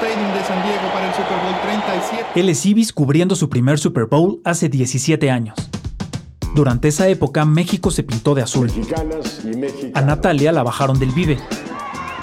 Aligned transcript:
Stadium 0.00 0.32
de 0.32 0.44
San 0.44 0.62
Diego 0.62 0.92
para 0.94 1.08
el 1.08 1.14
Super 1.14 1.36
Bowl 1.42 1.54
37. 1.62 2.40
Él 2.40 2.48
es 2.48 2.64
Ibis 2.64 2.92
cubriendo 2.94 3.36
su 3.36 3.50
primer 3.50 3.78
Super 3.78 4.06
Bowl 4.06 4.40
hace 4.44 4.70
17 4.70 5.30
años. 5.30 5.54
Durante 6.54 6.88
esa 6.88 7.06
época 7.08 7.44
México 7.44 7.90
se 7.90 8.02
pintó 8.02 8.34
de 8.34 8.40
azul. 8.40 8.72
A 9.92 10.00
Natalia 10.00 10.52
la 10.52 10.62
bajaron 10.62 10.98
del 10.98 11.10
Vive. 11.10 11.36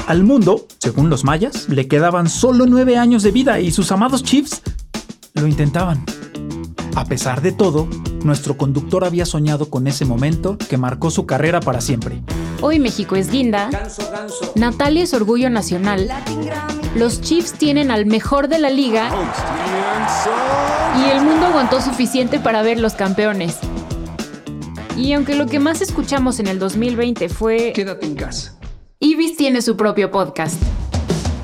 Al 0.08 0.24
mundo, 0.24 0.66
según 0.80 1.12
los 1.12 1.24
mayas, 1.24 1.70
le 1.70 1.88
quedaban 1.88 2.30
solo 2.30 2.66
nueve 2.66 2.98
años 2.98 3.22
de 3.22 3.30
vida 3.30 3.60
y 3.60 3.70
sus 3.70 3.92
amados 3.92 4.24
Chiefs 4.24 4.64
lo 5.36 5.46
intentaban. 5.46 6.04
A 6.96 7.06
pesar 7.06 7.44
de 7.44 7.52
todo, 7.52 7.88
nuestro 8.24 8.58
conductor 8.58 9.06
había 9.06 9.28
soñado 9.28 9.70
con 9.70 9.86
ese 9.86 10.04
momento 10.04 10.58
que 10.58 10.78
marcó 10.78 11.12
su 11.12 11.28
carrera 11.28 11.60
para 11.60 11.82
siempre. 11.82 12.24
Hoy 12.60 12.80
México 12.80 13.16
es 13.16 13.30
guinda, 13.30 13.70
Natalia 14.56 15.04
es 15.04 15.14
orgullo 15.14 15.52
nacional, 15.52 16.12
los 16.98 17.22
Chiefs 17.22 17.54
tienen 17.54 17.92
al 17.92 18.06
mejor 18.06 18.48
de 18.48 18.58
la 18.58 18.70
liga 18.70 19.10
y 20.98 21.12
el 21.12 21.22
mundo 21.22 21.46
aguantó 21.46 21.80
suficiente 21.80 22.40
para 22.40 22.64
ver 22.64 22.80
los 22.80 22.94
campeones. 22.94 23.60
Y 24.98 25.14
aunque 25.14 25.36
lo 25.36 25.46
que 25.46 25.60
más 25.60 25.82
escuchamos 25.82 26.40
en 26.40 26.48
el 26.48 26.58
2020 26.58 27.30
fue... 27.30 27.72
Quédate 27.74 28.08
en 28.08 28.16
casa. 28.16 28.58
Ibis 29.00 29.38
tiene 29.38 29.62
su 29.62 29.78
propio 29.78 30.10
podcast. 30.10 30.60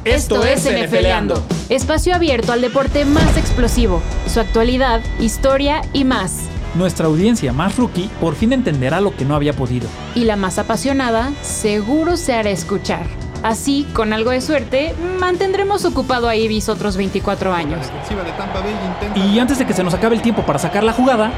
Esto 0.05 0.43
es 0.43 0.65
NFLeando. 0.65 1.41
Espacio 1.69 2.15
abierto 2.15 2.51
al 2.51 2.61
deporte 2.61 3.05
más 3.05 3.37
explosivo, 3.37 4.01
su 4.27 4.39
actualidad, 4.39 5.01
historia 5.19 5.81
y 5.93 6.03
más. 6.03 6.39
Nuestra 6.73 7.05
audiencia 7.05 7.53
más 7.53 7.77
rookie 7.77 8.09
por 8.19 8.33
fin 8.33 8.53
entenderá 8.53 8.99
lo 9.01 9.15
que 9.15 9.23
no 9.23 9.35
había 9.35 9.53
podido. 9.53 9.87
Y 10.15 10.23
la 10.25 10.35
más 10.35 10.57
apasionada 10.57 11.31
seguro 11.43 12.17
se 12.17 12.33
hará 12.33 12.49
escuchar. 12.49 13.05
Así, 13.43 13.85
con 13.93 14.13
algo 14.13 14.31
de 14.31 14.39
suerte, 14.39 14.95
mantendremos 15.19 15.83
ocupado 15.83 16.29
a 16.29 16.35
Ibis 16.37 16.69
otros 16.69 16.95
24 16.95 17.53
años. 17.53 17.85
Y 19.15 19.37
antes 19.37 19.59
de 19.59 19.67
que 19.67 19.73
se 19.73 19.83
nos 19.83 19.93
acabe 19.93 20.15
el 20.15 20.21
tiempo 20.21 20.45
para 20.45 20.59
sacar 20.59 20.83
la 20.83 20.93
jugada, 20.93 21.31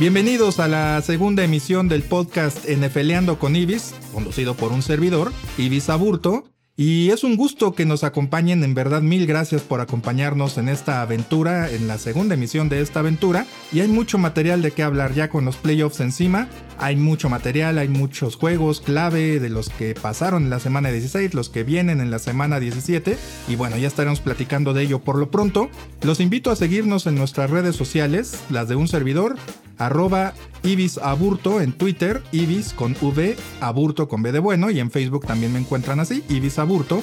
Bienvenidos 0.00 0.58
a 0.58 0.66
la 0.66 1.00
segunda 1.00 1.44
emisión 1.44 1.86
del 1.86 2.02
podcast 2.02 2.68
NFLeando 2.68 3.38
con 3.38 3.54
Ibis, 3.54 3.94
conducido 4.12 4.54
por 4.54 4.72
un 4.72 4.82
servidor, 4.82 5.32
Ibis 5.58 5.88
Aburto. 5.90 6.51
Y 6.74 7.10
es 7.10 7.22
un 7.22 7.36
gusto 7.36 7.74
que 7.74 7.84
nos 7.84 8.02
acompañen, 8.02 8.64
en 8.64 8.72
verdad 8.72 9.02
mil 9.02 9.26
gracias 9.26 9.60
por 9.60 9.82
acompañarnos 9.82 10.56
en 10.56 10.70
esta 10.70 11.02
aventura, 11.02 11.70
en 11.70 11.86
la 11.86 11.98
segunda 11.98 12.34
emisión 12.34 12.70
de 12.70 12.80
esta 12.80 13.00
aventura. 13.00 13.46
Y 13.72 13.80
hay 13.80 13.88
mucho 13.88 14.16
material 14.16 14.62
de 14.62 14.70
qué 14.70 14.82
hablar 14.82 15.12
ya 15.12 15.28
con 15.28 15.44
los 15.44 15.56
playoffs 15.56 16.00
encima. 16.00 16.48
Hay 16.78 16.96
mucho 16.96 17.28
material, 17.28 17.76
hay 17.76 17.88
muchos 17.88 18.36
juegos 18.36 18.80
clave 18.80 19.38
de 19.38 19.50
los 19.50 19.68
que 19.68 19.94
pasaron 19.94 20.44
en 20.44 20.50
la 20.50 20.60
semana 20.60 20.90
16, 20.90 21.34
los 21.34 21.50
que 21.50 21.62
vienen 21.62 22.00
en 22.00 22.10
la 22.10 22.18
semana 22.18 22.58
17. 22.58 23.18
Y 23.48 23.56
bueno, 23.56 23.76
ya 23.76 23.86
estaremos 23.86 24.20
platicando 24.20 24.72
de 24.72 24.84
ello 24.84 25.00
por 25.00 25.18
lo 25.18 25.30
pronto. 25.30 25.68
Los 26.00 26.20
invito 26.20 26.50
a 26.50 26.56
seguirnos 26.56 27.06
en 27.06 27.16
nuestras 27.16 27.50
redes 27.50 27.76
sociales, 27.76 28.40
las 28.48 28.68
de 28.68 28.76
un 28.76 28.88
servidor, 28.88 29.36
arroba 29.78 30.34
Ibis 30.62 30.98
Aburto 30.98 31.60
en 31.60 31.72
Twitter, 31.72 32.22
Ibis 32.32 32.72
con 32.72 32.96
V, 33.00 33.36
Aburto 33.60 34.08
con 34.08 34.22
B 34.22 34.32
de 34.32 34.38
bueno, 34.38 34.70
y 34.70 34.80
en 34.80 34.90
Facebook 34.90 35.26
también 35.26 35.52
me 35.52 35.58
encuentran 35.58 36.00
así, 36.00 36.22
Ibis 36.28 36.58
Aburto. 36.58 37.02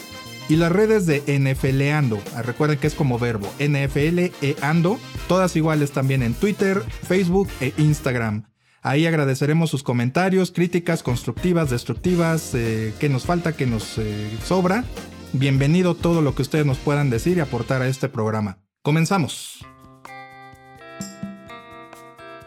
Y 0.49 0.55
las 0.55 0.71
redes 0.71 1.05
de 1.05 1.21
NFLeando, 1.27 2.19
ah, 2.35 2.41
recuerden 2.41 2.79
que 2.79 2.87
es 2.87 2.95
como 2.95 3.19
verbo, 3.19 3.47
NFLeando, 3.59 4.97
todas 5.27 5.55
iguales 5.55 5.91
también 5.91 6.23
en 6.23 6.33
Twitter, 6.33 6.81
Facebook 7.07 7.47
e 7.61 7.71
Instagram. 7.77 8.45
Ahí 8.81 9.05
agradeceremos 9.05 9.69
sus 9.69 9.83
comentarios, 9.83 10.51
críticas 10.51 11.03
constructivas, 11.03 11.69
destructivas, 11.69 12.55
eh, 12.55 12.93
qué 12.99 13.09
nos 13.09 13.25
falta, 13.25 13.55
qué 13.55 13.67
nos 13.67 13.99
eh, 13.99 14.31
sobra. 14.43 14.85
Bienvenido 15.33 15.95
todo 15.95 16.21
lo 16.21 16.33
que 16.33 16.41
ustedes 16.41 16.65
nos 16.65 16.77
puedan 16.77 17.11
decir 17.11 17.37
y 17.37 17.41
aportar 17.41 17.83
a 17.83 17.87
este 17.87 18.09
programa. 18.09 18.57
Comenzamos. 18.81 19.68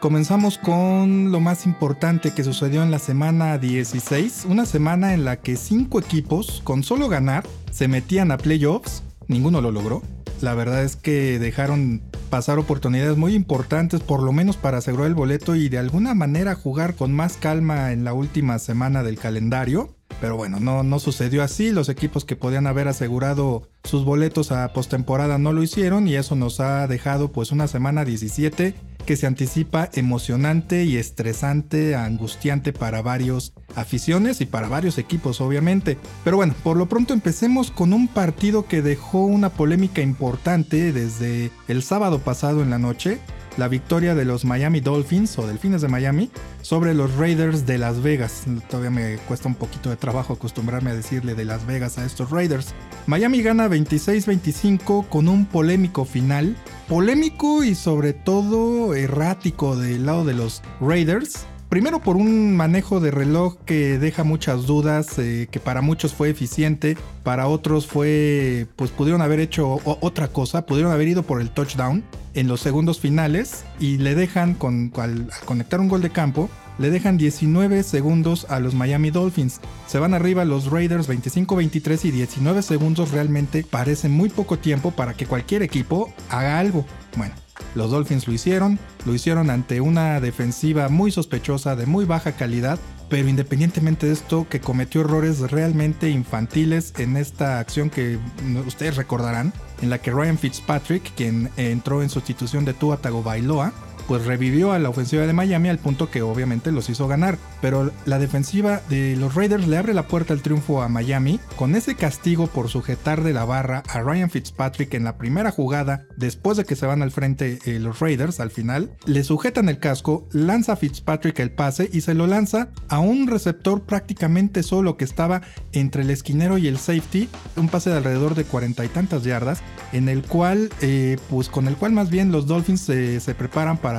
Comenzamos 0.03 0.59
con 0.59 1.31
lo 1.31 1.39
más 1.39 1.65
importante 1.65 2.33
que 2.33 2.43
sucedió 2.43 2.83
en 2.83 2.91
la 2.91 2.99
semana 2.99 3.57
16, 3.57 4.47
una 4.49 4.67
semana 4.67 5.15
en 5.15 5.25
la 5.25 5.37
que 5.37 5.55
cinco 5.55 6.01
equipos, 6.01 6.61
con 6.65 6.83
solo 6.83 7.09
ganar, 7.09 7.47
se 7.71 7.87
metían 7.87 8.33
a 8.33 8.37
playoffs, 8.37 9.05
ninguno 9.29 9.61
lo 9.61 9.71
logró. 9.71 10.03
La 10.41 10.55
verdad 10.55 10.83
es 10.83 10.97
que 10.97 11.39
dejaron 11.39 12.03
pasar 12.31 12.59
oportunidades 12.59 13.17
muy 13.17 13.37
importantes, 13.37 14.01
por 14.01 14.25
lo 14.25 14.33
menos 14.33 14.57
para 14.57 14.79
asegurar 14.79 15.07
el 15.07 15.15
boleto 15.15 15.55
y 15.55 15.69
de 15.69 15.79
alguna 15.79 16.15
manera 16.15 16.57
jugar 16.57 16.97
con 16.97 17.13
más 17.13 17.37
calma 17.37 17.93
en 17.93 18.03
la 18.03 18.13
última 18.13 18.59
semana 18.59 19.05
del 19.05 19.21
calendario. 19.21 19.95
Pero 20.21 20.37
bueno, 20.37 20.59
no, 20.59 20.83
no 20.83 20.99
sucedió 20.99 21.45
así. 21.45 21.71
Los 21.71 21.89
equipos 21.89 22.25
que 22.25 22.35
podían 22.35 22.67
haber 22.67 22.89
asegurado 22.89 23.69
sus 23.85 24.05
boletos 24.05 24.51
a 24.51 24.73
postemporada 24.73 25.39
no 25.39 25.53
lo 25.53 25.63
hicieron 25.63 26.09
y 26.09 26.17
eso 26.17 26.35
nos 26.35 26.59
ha 26.59 26.89
dejado 26.89 27.31
pues 27.31 27.53
una 27.53 27.69
semana 27.69 28.05
17 28.05 28.75
que 29.03 29.17
se 29.17 29.27
anticipa 29.27 29.91
emocionante 29.95 30.85
y 30.85 30.97
estresante, 30.97 31.95
angustiante 31.95 32.73
para 32.73 33.03
varios 33.03 33.53
aficiones 33.75 34.41
y 34.41 34.47
para 34.47 34.69
varios 34.69 34.99
equipos 34.99 35.41
obviamente. 35.41 35.99
Pero 36.25 36.37
bueno, 36.37 36.55
por 36.63 36.77
lo 36.77 36.87
pronto 36.87 37.15
empecemos 37.15 37.71
con 37.71 37.93
un 37.93 38.09
partido 38.09 38.67
que 38.67 38.83
dejó 38.83 39.25
una 39.25 39.51
polémica 39.51 40.03
importante 40.03 40.93
desde 40.93 41.51
el 41.69 41.83
sábado 41.83 42.21
pasado 42.21 42.63
en 42.63 42.71
la 42.71 42.79
noche. 42.79 43.19
La 43.59 43.69
victoria 43.69 44.15
de 44.15 44.25
los 44.25 44.45
Miami 44.45 44.81
Dolphins 44.81 45.39
o 45.39 45.47
Delfines 45.47 45.83
de 45.83 45.89
Miami 45.89 46.31
sobre 46.63 46.95
los 46.95 47.15
Raiders 47.17 47.67
de 47.67 47.77
Las 47.77 48.03
Vegas. 48.03 48.45
Todavía 48.71 48.91
me 48.91 49.17
cuesta 49.29 49.49
un 49.49 49.55
poquito 49.55 49.91
de 49.91 49.97
trabajo 49.97 50.33
acostumbrarme 50.33 50.91
a 50.91 50.95
decirle 50.95 51.35
de 51.35 51.45
Las 51.45 51.67
Vegas 51.67 51.99
a 51.99 52.07
estos 52.07 52.31
Raiders. 52.31 52.75
Miami 53.07 53.43
gana 53.43 53.69
26-25 53.69 55.07
con 55.09 55.29
un 55.29 55.45
polémico 55.45 56.05
final. 56.05 56.57
Polémico 56.89 57.63
y 57.63 57.75
sobre 57.75 58.15
todo 58.15 58.95
errático 58.95 59.77
del 59.77 60.07
lado 60.07 60.25
de 60.25 60.35
los 60.35 60.63
Raiders. 60.81 61.47
Primero 61.73 62.01
por 62.01 62.17
un 62.17 62.55
manejo 62.55 63.01
de 63.01 63.11
reloj 63.11 63.57
que 63.65 63.99
deja 63.99 64.25
muchas 64.25 64.67
dudas, 64.67 65.19
eh, 65.19 65.49
que 65.51 65.59
para 65.59 65.81
muchos 65.81 66.13
fue 66.13 66.29
eficiente, 66.29 66.99
para 67.23 67.47
otros 67.47 67.87
fue, 67.87 68.67
pues 68.77 68.91
pudieron 68.91 69.23
haber 69.23 69.41
hecho 69.41 69.81
otra 69.83 70.29
cosa, 70.29 70.67
pudieron 70.67 70.93
haber 70.93 71.09
ido 71.09 71.23
por 71.23 71.41
el 71.41 71.49
touchdown 71.49 72.05
en 72.35 72.47
los 72.47 72.61
segundos 72.61 73.01
finales 73.01 73.65
y 73.81 73.97
le 73.97 74.15
dejan, 74.15 74.53
con, 74.53 74.93
al 74.97 75.31
conectar 75.47 75.81
un 75.81 75.89
gol 75.89 76.03
de 76.03 76.11
campo, 76.11 76.51
le 76.79 76.91
dejan 76.91 77.19
19 77.19 77.83
segundos 77.83 78.47
a 78.49 78.61
los 78.61 78.75
Miami 78.75 79.11
Dolphins. 79.11 79.61
Se 79.87 79.99
van 79.99 80.15
arriba 80.15 80.45
los 80.45 80.71
Raiders 80.71 81.09
25-23 81.09 82.05
y 82.07 82.11
19 82.11 82.63
segundos 82.63 83.11
realmente 83.11 83.65
parecen 83.69 84.13
muy 84.13 84.29
poco 84.29 84.59
tiempo 84.59 84.91
para 84.91 85.15
que 85.15 85.27
cualquier 85.27 85.63
equipo 85.63 86.13
haga 86.29 86.59
algo. 86.59 86.85
Bueno, 87.17 87.35
los 87.75 87.91
Dolphins 87.91 88.27
lo 88.27 88.35
hicieron, 88.35 88.79
lo 89.05 89.15
hicieron 89.15 89.51
ante 89.51 89.81
una 89.81 90.21
defensiva 90.21 90.89
muy 90.89 91.11
sospechosa 91.11 91.77
de 91.77 91.87
muy 91.87 92.05
baja 92.05 92.33
calidad, 92.33 92.79
pero 93.09 93.29
independientemente 93.29 94.07
de 94.07 94.15
esto, 94.15 94.47
que 94.49 94.61
cometió 94.61 95.03
errores 95.03 95.51
realmente 95.51 96.09
infantiles 96.09 96.95
en 96.99 97.17
esta 97.17 97.61
acción 97.61 97.91
que 97.91 98.19
ustedes 98.67 98.97
recordarán, 98.97 99.53
en 99.83 99.91
la 99.91 99.99
que 99.99 100.11
Ryan 100.11 100.39
Fitzpatrick, 100.39 101.15
quien 101.15 101.51
entró 101.57 102.03
en 102.03 102.09
sustitución 102.09 102.65
de 102.65 102.73
Tua 102.73 102.97
Tagovailoa, 102.97 103.73
pues 104.07 104.25
revivió 104.25 104.73
a 104.73 104.79
la 104.79 104.89
ofensiva 104.89 105.27
de 105.27 105.33
Miami 105.33 105.69
al 105.69 105.79
punto 105.79 106.11
que 106.11 106.23
obviamente 106.23 106.73
los 106.73 106.91
hizo 106.91 107.09
ganar. 107.09 107.39
Pero 107.61 107.91
la 108.07 108.19
defensiva 108.19 108.81
de 108.89 109.17
los 109.17 109.35
Raiders 109.35 109.67
le 109.67 109.79
abre 109.79 109.95
la 109.95 110.09
puerta 110.09 110.33
al 110.35 110.43
triunfo 110.43 110.83
a 110.83 110.89
Miami 110.89 111.41
con 111.57 111.75
ese 111.75 111.95
castigo 111.95 112.47
por 112.47 112.69
sujetar 112.69 113.23
de 113.23 113.33
la 113.33 113.45
barra 113.45 113.83
a 113.89 114.01
Ryan 114.01 114.31
Fitzpatrick 114.31 114.95
en 114.95 115.05
la 115.05 115.17
primera 115.17 115.51
jugada 115.51 116.07
después 116.17 116.57
de 116.57 116.65
que 116.65 116.77
se 116.77 116.87
van 116.87 117.03
al 117.03 117.11
frente 117.11 117.59
eh, 117.65 117.79
los 117.79 118.01
Raiders 118.01 118.41
al 118.41 118.51
final. 118.51 118.91
Le 119.07 119.25
sujetan 119.25 119.69
el 119.69 119.79
casco, 119.79 120.29
lanza 120.33 120.73
a 120.73 120.77
Fitzpatrick 120.77 121.39
el 121.41 121.53
pase 121.53 121.89
y 121.93 122.01
se 122.03 122.15
lo 122.15 122.27
lanza 122.27 122.69
a 122.89 122.99
un 122.99 123.27
receptor 123.27 123.83
prácticamente 123.83 124.63
solo 124.63 124.97
que 124.97 125.05
estaba 125.05 125.43
entre 125.73 126.03
el 126.03 126.11
esquinero 126.11 126.59
y 126.59 126.69
el 126.69 126.79
safety. 126.79 127.29
Un 127.57 127.69
pase 127.69 127.91
de 127.91 127.97
alrededor 127.97 128.35
de 128.35 128.45
cuarenta 128.45 128.85
y 128.85 128.89
tantas 128.89 129.25
yardas 129.25 129.63
en 129.93 130.09
el 130.09 130.23
cual, 130.23 130.71
eh, 130.81 131.17
pues 131.31 131.49
con 131.49 131.69
el 131.69 131.77
cual 131.77 131.93
más 131.93 132.11
bien 132.11 132.33
los 132.33 132.47
Dolphins 132.47 132.81
se, 132.81 133.21
se 133.21 133.35
preparan 133.35 133.79
para 133.79 133.92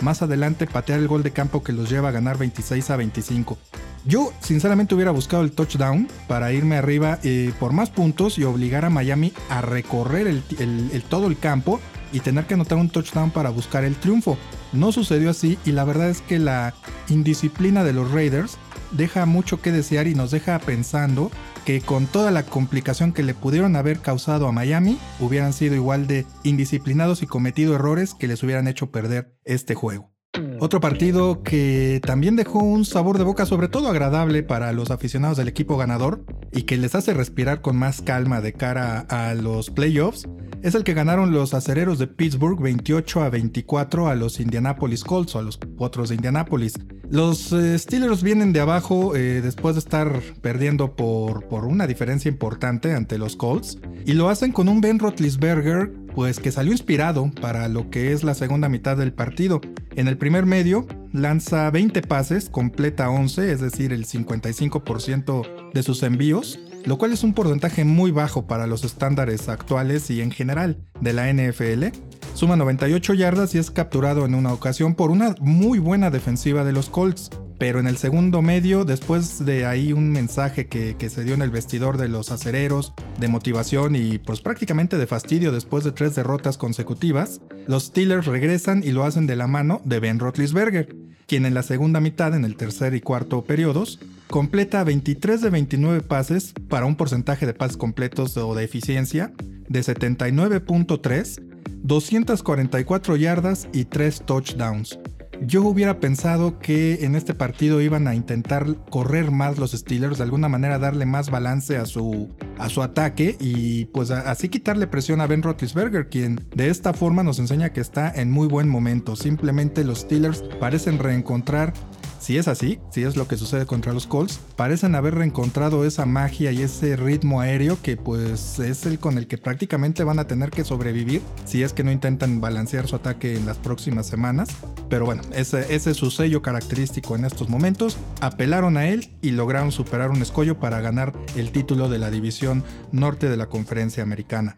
más 0.00 0.22
adelante 0.22 0.66
patear 0.66 0.98
el 1.00 1.08
gol 1.08 1.22
de 1.22 1.30
campo 1.32 1.62
que 1.62 1.72
los 1.72 1.88
lleva 1.90 2.08
a 2.08 2.12
ganar 2.12 2.36
26 2.38 2.90
a 2.90 2.96
25. 2.96 3.58
Yo 4.06 4.32
sinceramente 4.40 4.94
hubiera 4.94 5.12
buscado 5.12 5.42
el 5.44 5.52
touchdown 5.52 6.08
para 6.28 6.52
irme 6.52 6.76
arriba 6.76 7.18
eh, 7.22 7.52
por 7.58 7.72
más 7.72 7.88
puntos 7.90 8.38
y 8.38 8.44
obligar 8.44 8.84
a 8.84 8.90
Miami 8.90 9.32
a 9.48 9.62
recorrer 9.62 10.26
el- 10.26 11.02
todo 11.08 11.26
el 11.26 11.38
campo 11.38 11.80
y 12.12 12.20
tener 12.20 12.46
que 12.46 12.54
anotar 12.54 12.76
un 12.78 12.90
touchdown 12.90 13.30
para 13.30 13.48
buscar 13.50 13.82
el 13.84 13.96
triunfo. 13.96 14.36
No 14.72 14.92
sucedió 14.92 15.30
así 15.30 15.58
y 15.64 15.72
la 15.72 15.84
verdad 15.84 16.10
es 16.10 16.20
que 16.20 16.38
la 16.38 16.74
indisciplina 17.08 17.82
de 17.82 17.92
los 17.94 18.10
Raiders 18.10 18.58
deja 18.92 19.24
mucho 19.26 19.60
que 19.62 19.72
desear 19.72 20.06
y 20.06 20.14
nos 20.14 20.30
deja 20.30 20.58
pensando 20.58 21.30
que 21.64 21.80
con 21.80 22.06
toda 22.06 22.30
la 22.30 22.44
complicación 22.44 23.12
que 23.12 23.22
le 23.22 23.34
pudieron 23.34 23.76
haber 23.76 24.00
causado 24.00 24.46
a 24.46 24.52
Miami, 24.52 24.98
hubieran 25.20 25.52
sido 25.52 25.74
igual 25.74 26.06
de 26.06 26.26
indisciplinados 26.42 27.22
y 27.22 27.26
cometido 27.26 27.74
errores 27.74 28.14
que 28.14 28.28
les 28.28 28.42
hubieran 28.42 28.68
hecho 28.68 28.90
perder 28.90 29.34
este 29.44 29.74
juego. 29.74 30.14
Otro 30.58 30.80
partido 30.80 31.42
que 31.42 32.00
también 32.04 32.34
dejó 32.36 32.58
un 32.58 32.84
sabor 32.84 33.18
de 33.18 33.24
boca 33.24 33.46
sobre 33.46 33.68
todo 33.68 33.88
agradable 33.88 34.42
para 34.42 34.72
los 34.72 34.90
aficionados 34.90 35.36
del 35.36 35.48
equipo 35.48 35.76
ganador 35.76 36.24
y 36.52 36.62
que 36.62 36.76
les 36.76 36.94
hace 36.94 37.14
respirar 37.14 37.60
con 37.60 37.76
más 37.76 38.02
calma 38.02 38.40
de 38.40 38.52
cara 38.52 39.00
a 39.08 39.34
los 39.34 39.70
playoffs 39.70 40.26
es 40.62 40.74
el 40.74 40.82
que 40.82 40.94
ganaron 40.94 41.32
los 41.32 41.54
acereros 41.54 41.98
de 41.98 42.06
Pittsburgh 42.06 42.60
28 42.60 43.22
a 43.22 43.30
24 43.30 44.08
a 44.08 44.14
los 44.14 44.40
Indianapolis 44.40 45.04
Colts 45.04 45.36
o 45.36 45.38
a 45.38 45.42
los 45.42 45.60
otros 45.78 46.08
de 46.08 46.14
Indianapolis. 46.16 46.74
Los 47.10 47.52
eh, 47.52 47.78
Steelers 47.78 48.22
vienen 48.22 48.52
de 48.52 48.60
abajo 48.60 49.14
eh, 49.14 49.40
después 49.40 49.74
de 49.74 49.80
estar 49.80 50.20
perdiendo 50.40 50.96
por, 50.96 51.46
por 51.48 51.64
una 51.64 51.86
diferencia 51.86 52.28
importante 52.28 52.92
ante 52.92 53.18
los 53.18 53.36
Colts 53.36 53.78
y 54.06 54.14
lo 54.14 54.28
hacen 54.28 54.52
con 54.52 54.68
un 54.68 54.80
Ben 54.80 54.98
Roethlisberger 54.98 55.92
pues 56.14 56.38
que 56.38 56.52
salió 56.52 56.72
inspirado 56.72 57.30
para 57.40 57.68
lo 57.68 57.90
que 57.90 58.12
es 58.12 58.22
la 58.22 58.34
segunda 58.34 58.68
mitad 58.68 58.96
del 58.96 59.12
partido. 59.12 59.60
En 59.96 60.08
el 60.08 60.16
primer 60.16 60.46
medio 60.46 60.86
lanza 61.12 61.70
20 61.70 62.02
pases, 62.02 62.48
completa 62.48 63.10
11, 63.10 63.52
es 63.52 63.60
decir, 63.60 63.92
el 63.92 64.06
55% 64.06 65.72
de 65.72 65.82
sus 65.82 66.02
envíos, 66.02 66.58
lo 66.84 66.98
cual 66.98 67.12
es 67.12 67.24
un 67.24 67.34
porcentaje 67.34 67.84
muy 67.84 68.10
bajo 68.10 68.46
para 68.46 68.66
los 68.66 68.84
estándares 68.84 69.48
actuales 69.48 70.10
y 70.10 70.20
en 70.20 70.30
general 70.30 70.78
de 71.00 71.12
la 71.12 71.32
NFL. 71.32 71.86
Suma 72.34 72.56
98 72.56 73.14
yardas 73.14 73.54
y 73.54 73.58
es 73.58 73.70
capturado 73.70 74.24
en 74.24 74.34
una 74.34 74.52
ocasión 74.52 74.96
por 74.96 75.12
una 75.12 75.36
muy 75.40 75.78
buena 75.78 76.10
defensiva 76.10 76.64
de 76.64 76.72
los 76.72 76.90
Colts. 76.90 77.30
Pero 77.60 77.78
en 77.78 77.86
el 77.86 77.96
segundo 77.96 78.42
medio, 78.42 78.84
después 78.84 79.44
de 79.44 79.64
ahí 79.66 79.92
un 79.92 80.10
mensaje 80.10 80.66
que, 80.66 80.96
se 81.08 81.22
dio 81.22 81.34
en 81.34 81.42
el 81.42 81.50
vestidor 81.50 81.96
de 81.96 82.08
los 82.08 82.32
acereros, 82.32 82.92
de 83.20 83.28
motivación 83.28 83.94
y 83.94 84.18
pues 84.18 84.40
prácticamente 84.40 84.98
de 84.98 85.06
fastidio 85.06 85.52
después 85.52 85.84
de 85.84 85.92
tres 85.92 86.16
derrotas 86.16 86.58
consecutivas, 86.58 87.40
los 87.68 87.84
Steelers 87.84 88.26
regresan 88.26 88.82
y 88.82 88.90
lo 88.90 89.04
hacen 89.04 89.28
de 89.28 89.36
la 89.36 89.46
mano 89.46 89.80
de 89.84 90.00
Ben 90.00 90.18
Roethlisberger, 90.18 90.96
quien 91.28 91.46
en 91.46 91.54
la 91.54 91.62
segunda 91.62 92.00
mitad, 92.00 92.34
en 92.34 92.44
el 92.44 92.56
tercer 92.56 92.94
y 92.96 93.00
cuarto 93.00 93.44
periodos, 93.44 94.00
completa 94.26 94.82
23 94.82 95.40
de 95.40 95.50
29 95.50 96.00
pases 96.00 96.52
para 96.68 96.84
un 96.84 96.96
porcentaje 96.96 97.46
de 97.46 97.54
pases 97.54 97.76
completos 97.76 98.36
o 98.36 98.56
de 98.56 98.64
eficiencia 98.64 99.32
de 99.68 99.80
79.3, 99.80 101.53
244 101.84 103.16
yardas 103.16 103.68
y 103.74 103.84
3 103.84 104.22
touchdowns. 104.24 104.98
Yo 105.42 105.62
hubiera 105.62 106.00
pensado 106.00 106.58
que 106.58 107.04
en 107.04 107.14
este 107.14 107.34
partido 107.34 107.82
iban 107.82 108.08
a 108.08 108.14
intentar 108.14 108.76
correr 108.88 109.30
más 109.30 109.58
los 109.58 109.72
Steelers, 109.72 110.16
de 110.16 110.24
alguna 110.24 110.48
manera 110.48 110.78
darle 110.78 111.04
más 111.04 111.30
balance 111.30 111.76
a 111.76 111.84
su, 111.84 112.30
a 112.56 112.70
su 112.70 112.82
ataque 112.82 113.36
y 113.38 113.84
pues 113.86 114.10
así 114.10 114.48
quitarle 114.48 114.86
presión 114.86 115.20
a 115.20 115.26
Ben 115.26 115.42
Roethlisberger, 115.42 116.08
quien 116.08 116.40
de 116.54 116.70
esta 116.70 116.94
forma 116.94 117.22
nos 117.22 117.38
enseña 117.38 117.72
que 117.72 117.82
está 117.82 118.10
en 118.10 118.30
muy 118.30 118.48
buen 118.48 118.68
momento. 118.68 119.16
Simplemente 119.16 119.84
los 119.84 120.00
Steelers 120.00 120.42
parecen 120.58 120.98
reencontrar 120.98 121.74
si 122.24 122.38
es 122.38 122.48
así, 122.48 122.78
si 122.90 123.02
es 123.02 123.16
lo 123.16 123.28
que 123.28 123.36
sucede 123.36 123.66
contra 123.66 123.92
los 123.92 124.06
Colts, 124.06 124.40
parecen 124.56 124.94
haber 124.94 125.14
reencontrado 125.14 125.84
esa 125.84 126.06
magia 126.06 126.52
y 126.52 126.62
ese 126.62 126.96
ritmo 126.96 127.42
aéreo 127.42 127.76
que 127.82 127.98
pues 127.98 128.58
es 128.60 128.86
el 128.86 128.98
con 128.98 129.18
el 129.18 129.26
que 129.26 129.36
prácticamente 129.36 130.04
van 130.04 130.18
a 130.18 130.26
tener 130.26 130.48
que 130.48 130.64
sobrevivir 130.64 131.20
si 131.44 131.62
es 131.62 131.74
que 131.74 131.84
no 131.84 131.92
intentan 131.92 132.40
balancear 132.40 132.88
su 132.88 132.96
ataque 132.96 133.36
en 133.36 133.44
las 133.44 133.58
próximas 133.58 134.06
semanas. 134.06 134.48
Pero 134.88 135.04
bueno, 135.04 135.20
ese, 135.34 135.74
es 135.74 135.82
su 135.82 136.10
sello 136.10 136.40
característico 136.40 137.14
en 137.14 137.26
estos 137.26 137.50
momentos. 137.50 137.98
Apelaron 138.22 138.78
a 138.78 138.88
él 138.88 139.10
y 139.20 139.32
lograron 139.32 139.70
superar 139.70 140.10
un 140.10 140.22
escollo 140.22 140.58
para 140.58 140.80
ganar 140.80 141.12
el 141.36 141.52
título 141.52 141.90
de 141.90 141.98
la 141.98 142.10
división 142.10 142.64
norte 142.90 143.28
de 143.28 143.36
la 143.36 143.50
conferencia 143.50 144.02
americana. 144.02 144.56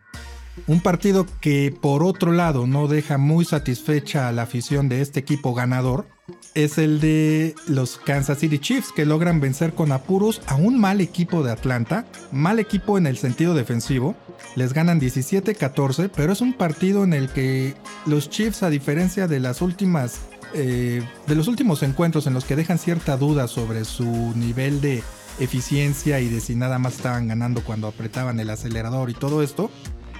Un 0.68 0.80
partido 0.80 1.26
que 1.40 1.74
por 1.82 2.04
otro 2.04 2.30
lado 2.30 2.68
no 2.68 2.86
deja 2.86 3.18
muy 3.18 3.44
satisfecha 3.44 4.28
a 4.28 4.32
la 4.32 4.42
afición 4.42 4.88
de 4.88 5.00
este 5.00 5.18
equipo 5.18 5.52
ganador 5.52 6.06
es 6.56 6.78
el 6.78 7.00
de 7.00 7.54
los 7.68 7.98
Kansas 7.98 8.38
City 8.38 8.58
Chiefs 8.58 8.90
que 8.90 9.04
logran 9.04 9.40
vencer 9.40 9.74
con 9.74 9.92
apuros 9.92 10.40
a 10.46 10.54
un 10.56 10.80
mal 10.80 11.02
equipo 11.02 11.44
de 11.44 11.52
Atlanta, 11.52 12.06
mal 12.32 12.58
equipo 12.58 12.96
en 12.96 13.06
el 13.06 13.18
sentido 13.18 13.54
defensivo, 13.54 14.16
les 14.56 14.72
ganan 14.72 14.98
17-14, 14.98 16.10
pero 16.16 16.32
es 16.32 16.40
un 16.40 16.54
partido 16.54 17.04
en 17.04 17.12
el 17.12 17.28
que 17.28 17.74
los 18.06 18.30
Chiefs 18.30 18.62
a 18.62 18.70
diferencia 18.70 19.28
de 19.28 19.38
las 19.38 19.60
últimas 19.60 20.20
eh, 20.54 21.02
de 21.26 21.34
los 21.34 21.48
últimos 21.48 21.82
encuentros 21.82 22.26
en 22.26 22.32
los 22.32 22.46
que 22.46 22.56
dejan 22.56 22.78
cierta 22.78 23.18
duda 23.18 23.48
sobre 23.48 23.84
su 23.84 24.32
nivel 24.34 24.80
de 24.80 25.02
eficiencia 25.38 26.20
y 26.20 26.28
de 26.28 26.40
si 26.40 26.54
nada 26.54 26.78
más 26.78 26.94
estaban 26.94 27.28
ganando 27.28 27.62
cuando 27.62 27.86
apretaban 27.86 28.40
el 28.40 28.48
acelerador 28.48 29.10
y 29.10 29.14
todo 29.14 29.42
esto, 29.42 29.70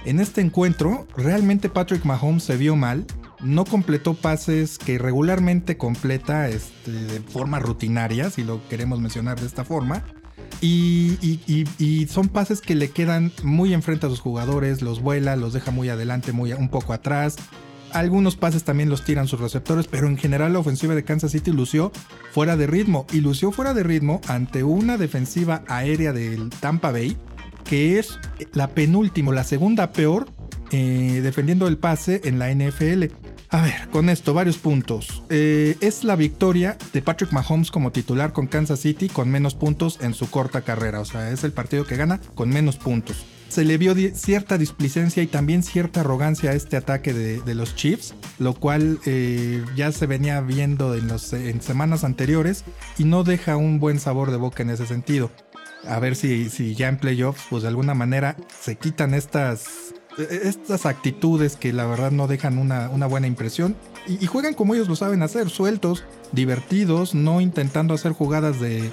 en 0.05 0.19
este 0.19 0.41
encuentro, 0.41 1.07
realmente 1.17 1.67
Patrick 1.67 2.05
Mahomes 2.05 2.43
se 2.43 2.57
vio 2.57 2.75
mal. 2.75 3.05
No 3.41 3.65
completó 3.65 4.13
pases 4.13 4.77
que 4.77 4.97
regularmente 4.97 5.77
completa 5.77 6.49
este, 6.49 6.91
de 6.91 7.19
forma 7.19 7.59
rutinaria, 7.59 8.29
si 8.29 8.43
lo 8.43 8.67
queremos 8.67 8.99
mencionar 8.99 9.39
de 9.39 9.45
esta 9.45 9.63
forma. 9.63 10.03
Y, 10.59 12.07
son 12.09 12.29
pases 12.29 12.61
que 12.61 12.75
le 12.75 12.89
quedan 12.89 13.31
muy 13.43 13.73
enfrente 13.73 14.07
a 14.07 14.09
sus 14.09 14.19
jugadores, 14.19 14.81
los 14.81 15.01
vuela, 15.01 15.35
los 15.35 15.53
deja 15.53 15.71
muy 15.71 15.89
adelante, 15.89 16.31
muy 16.31 16.53
un 16.53 16.69
poco 16.69 16.93
atrás. 16.93 17.35
Algunos 17.91 18.35
pases 18.35 18.63
también 18.63 18.89
los 18.89 19.03
tiran 19.03 19.27
sus 19.27 19.39
receptores, 19.39 19.87
pero 19.87 20.07
en 20.07 20.17
general 20.17 20.53
la 20.53 20.59
ofensiva 20.59 20.95
de 20.95 21.03
Kansas 21.03 21.31
City 21.31 21.51
lució 21.51 21.91
fuera 22.31 22.57
de 22.57 22.67
ritmo. 22.67 23.05
Y 23.13 23.21
lució 23.21 23.51
fuera 23.51 23.73
de 23.73 23.83
ritmo 23.83 24.19
ante 24.27 24.63
una 24.63 24.97
defensiva 24.97 25.63
aérea 25.67 26.11
del 26.11 26.49
Tampa 26.49 26.91
Bay 26.91 27.17
que 27.67 27.99
es 27.99 28.17
la 28.53 28.69
penúltima, 28.69 29.33
la 29.33 29.43
segunda 29.43 29.91
peor 29.91 30.27
eh, 30.71 31.21
defendiendo 31.23 31.67
el 31.67 31.77
pase 31.77 32.21
en 32.25 32.39
la 32.39 32.53
NFL. 32.53 33.05
A 33.49 33.61
ver, 33.61 33.87
con 33.91 34.09
esto, 34.09 34.33
varios 34.33 34.57
puntos. 34.57 35.23
Eh, 35.29 35.77
es 35.79 36.03
la 36.03 36.17
victoria 36.17 36.77
de 36.91 37.01
Patrick 37.01 37.31
Mahomes 37.31 37.71
como 37.71 37.91
titular 37.91 38.33
con 38.33 38.47
Kansas 38.47 38.81
City 38.81 39.07
con 39.07 39.29
menos 39.29 39.55
puntos 39.55 39.99
en 40.01 40.13
su 40.13 40.29
corta 40.29 40.61
carrera. 40.61 40.99
O 40.99 41.05
sea, 41.05 41.31
es 41.31 41.43
el 41.45 41.53
partido 41.53 41.85
que 41.85 41.95
gana 41.95 42.19
con 42.35 42.49
menos 42.49 42.75
puntos. 42.75 43.25
Se 43.47 43.63
le 43.63 43.77
vio 43.77 43.95
cierta 44.13 44.57
displicencia 44.57 45.23
y 45.23 45.27
también 45.27 45.63
cierta 45.63 46.01
arrogancia 46.01 46.51
a 46.51 46.53
este 46.53 46.75
ataque 46.75 47.13
de, 47.13 47.55
los 47.55 47.75
Chiefs, 47.75 48.13
lo 48.39 48.53
cual 48.53 48.99
eh, 49.05 49.63
ya 49.73 49.93
se 49.93 50.05
venía 50.05 50.41
viendo 50.41 50.93
en, 50.93 51.61
semanas 51.61 52.03
anteriores 52.03 52.65
y 52.97 53.05
no 53.05 53.23
deja 53.23 53.55
un 53.55 53.79
buen 53.79 54.01
sabor 54.01 54.31
de 54.31 54.37
boca 54.37 54.63
en 54.63 54.71
ese 54.71 54.85
sentido 54.85 55.31
a 55.87 55.99
ver 55.99 56.15
si, 56.15 56.49
si 56.49 56.75
ya 56.75 56.89
en 56.89 56.97
playoffs, 56.97 57.45
pues 57.49 57.63
de 57.63 57.69
alguna 57.69 57.93
manera 57.93 58.35
se 58.59 58.75
quitan 58.75 59.13
estas, 59.13 59.93
estas 60.17 60.85
actitudes 60.85 61.55
que 61.55 61.73
la 61.73 61.85
verdad 61.85 62.11
no 62.11 62.27
dejan 62.27 62.57
una, 62.57 62.87
buena 63.07 63.27
impresión 63.27 63.75
y, 64.07 64.25
juegan 64.25 64.53
como 64.53 64.73
ellos 64.73 64.87
lo 64.87 64.95
saben 64.95 65.21
hacer, 65.21 65.49
sueltos, 65.49 66.03
divertidos, 66.31 67.13
no 67.13 67.41
intentando 67.41 67.93
hacer 67.93 68.13
jugadas 68.13 68.59
de, 68.59 68.91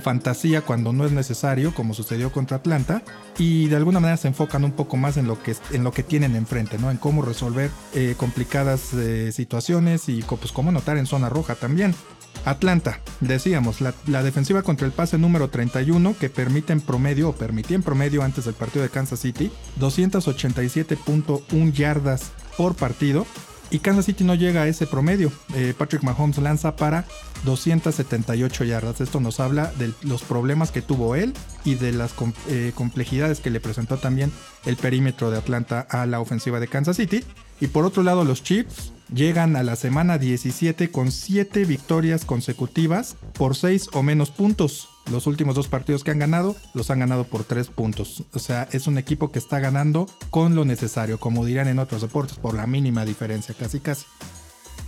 fantasía 0.00 0.60
cuando 0.60 0.92
no 0.92 1.04
es 1.04 1.10
necesario, 1.10 1.74
como 1.74 1.92
sucedió 1.92 2.30
contra 2.30 2.58
Atlanta, 2.58 3.02
y 3.36 3.66
de 3.66 3.74
alguna 3.74 3.98
manera 3.98 4.16
se 4.16 4.28
enfocan 4.28 4.64
un 4.64 4.70
poco 4.70 4.96
más 4.96 5.16
en 5.16 5.26
lo 5.26 5.42
que, 5.42 5.56
en 5.72 5.82
lo 5.82 5.90
que 5.92 6.04
tienen 6.04 6.36
enfrente, 6.36 6.78
¿no? 6.78 6.92
En 6.92 6.98
cómo 6.98 7.22
resolver 7.22 7.70
eh, 7.92 8.14
complicadas 8.16 8.94
eh, 8.94 9.32
situaciones 9.32 10.08
y 10.08 10.22
pues 10.22 10.52
cómo 10.52 10.70
notar 10.70 10.98
en 10.98 11.06
zona 11.06 11.28
roja 11.28 11.56
también. 11.56 11.96
Atlanta, 12.44 13.00
decíamos, 13.20 13.80
la, 13.80 14.22
defensiva 14.22 14.62
contra 14.62 14.86
el 14.86 14.92
pase 14.92 15.18
número 15.18 15.48
31 15.48 16.16
que 16.18 16.28
permite 16.28 16.72
en 16.72 16.80
promedio, 16.80 17.30
o 17.30 17.32
permitía 17.32 17.76
en 17.76 17.82
promedio 17.82 18.22
antes 18.22 18.44
del 18.46 18.54
partido 18.54 18.82
de 18.82 18.90
Kansas 18.90 19.20
City, 19.20 19.50
287.1 19.78 21.72
yardas 21.72 22.32
por 22.56 22.74
partido. 22.74 23.26
Y 23.70 23.78
Kansas 23.78 24.04
City 24.04 24.22
no 24.22 24.34
llega 24.34 24.62
a 24.62 24.68
ese 24.68 24.86
promedio. 24.86 25.32
Eh, 25.54 25.72
Patrick 25.76 26.02
Mahomes 26.02 26.36
lanza 26.36 26.76
para 26.76 27.06
278 27.44 28.64
yardas. 28.64 29.00
Esto 29.00 29.18
nos 29.18 29.40
habla 29.40 29.72
de 29.78 29.94
los 30.02 30.22
problemas 30.22 30.70
que 30.70 30.82
tuvo 30.82 31.16
él 31.16 31.32
y 31.64 31.76
de 31.76 31.92
las 31.92 32.12
eh, 32.48 32.72
complejidades 32.74 33.40
que 33.40 33.48
le 33.48 33.60
presentó 33.60 33.96
también 33.96 34.30
el 34.66 34.76
perímetro 34.76 35.30
de 35.30 35.38
Atlanta 35.38 35.86
a 35.88 36.04
la 36.04 36.20
ofensiva 36.20 36.60
de 36.60 36.68
Kansas 36.68 36.96
City. 36.96 37.24
Y 37.62 37.68
por 37.68 37.86
otro 37.86 38.02
lado, 38.02 38.24
los 38.24 38.42
Chiefs 38.42 38.92
llegan 39.14 39.56
a 39.56 39.62
la 39.62 39.76
semana 39.76 40.18
17 40.18 40.90
con 40.90 41.12
7 41.12 41.64
victorias 41.64 42.24
consecutivas 42.24 43.16
por 43.34 43.56
6 43.56 43.90
o 43.92 44.02
menos 44.02 44.30
puntos. 44.30 44.88
Los 45.10 45.26
últimos 45.26 45.54
dos 45.54 45.68
partidos 45.68 46.04
que 46.04 46.10
han 46.10 46.18
ganado 46.18 46.56
los 46.74 46.90
han 46.90 47.00
ganado 47.00 47.24
por 47.24 47.44
3 47.44 47.68
puntos. 47.68 48.24
O 48.32 48.38
sea, 48.38 48.68
es 48.72 48.86
un 48.86 48.98
equipo 48.98 49.30
que 49.32 49.38
está 49.38 49.58
ganando 49.58 50.06
con 50.30 50.54
lo 50.54 50.64
necesario, 50.64 51.18
como 51.18 51.44
dirán 51.44 51.68
en 51.68 51.78
otros 51.78 52.02
deportes, 52.02 52.38
por 52.38 52.54
la 52.54 52.66
mínima 52.66 53.04
diferencia, 53.04 53.54
casi 53.58 53.80
casi. 53.80 54.06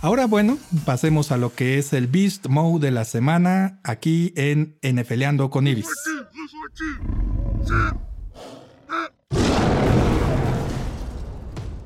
Ahora 0.01 0.25
bueno, 0.27 0.57
pasemos 0.85 1.31
a 1.31 1.37
lo 1.37 1.53
que 1.53 1.77
es 1.77 1.93
el 1.93 2.07
Beast 2.07 2.47
Mode 2.47 2.85
de 2.85 2.91
la 2.91 3.05
semana 3.05 3.79
aquí 3.83 4.33
en 4.35 4.77
NFLeando 4.83 5.49
con 5.49 5.67
Ibis. 5.67 5.87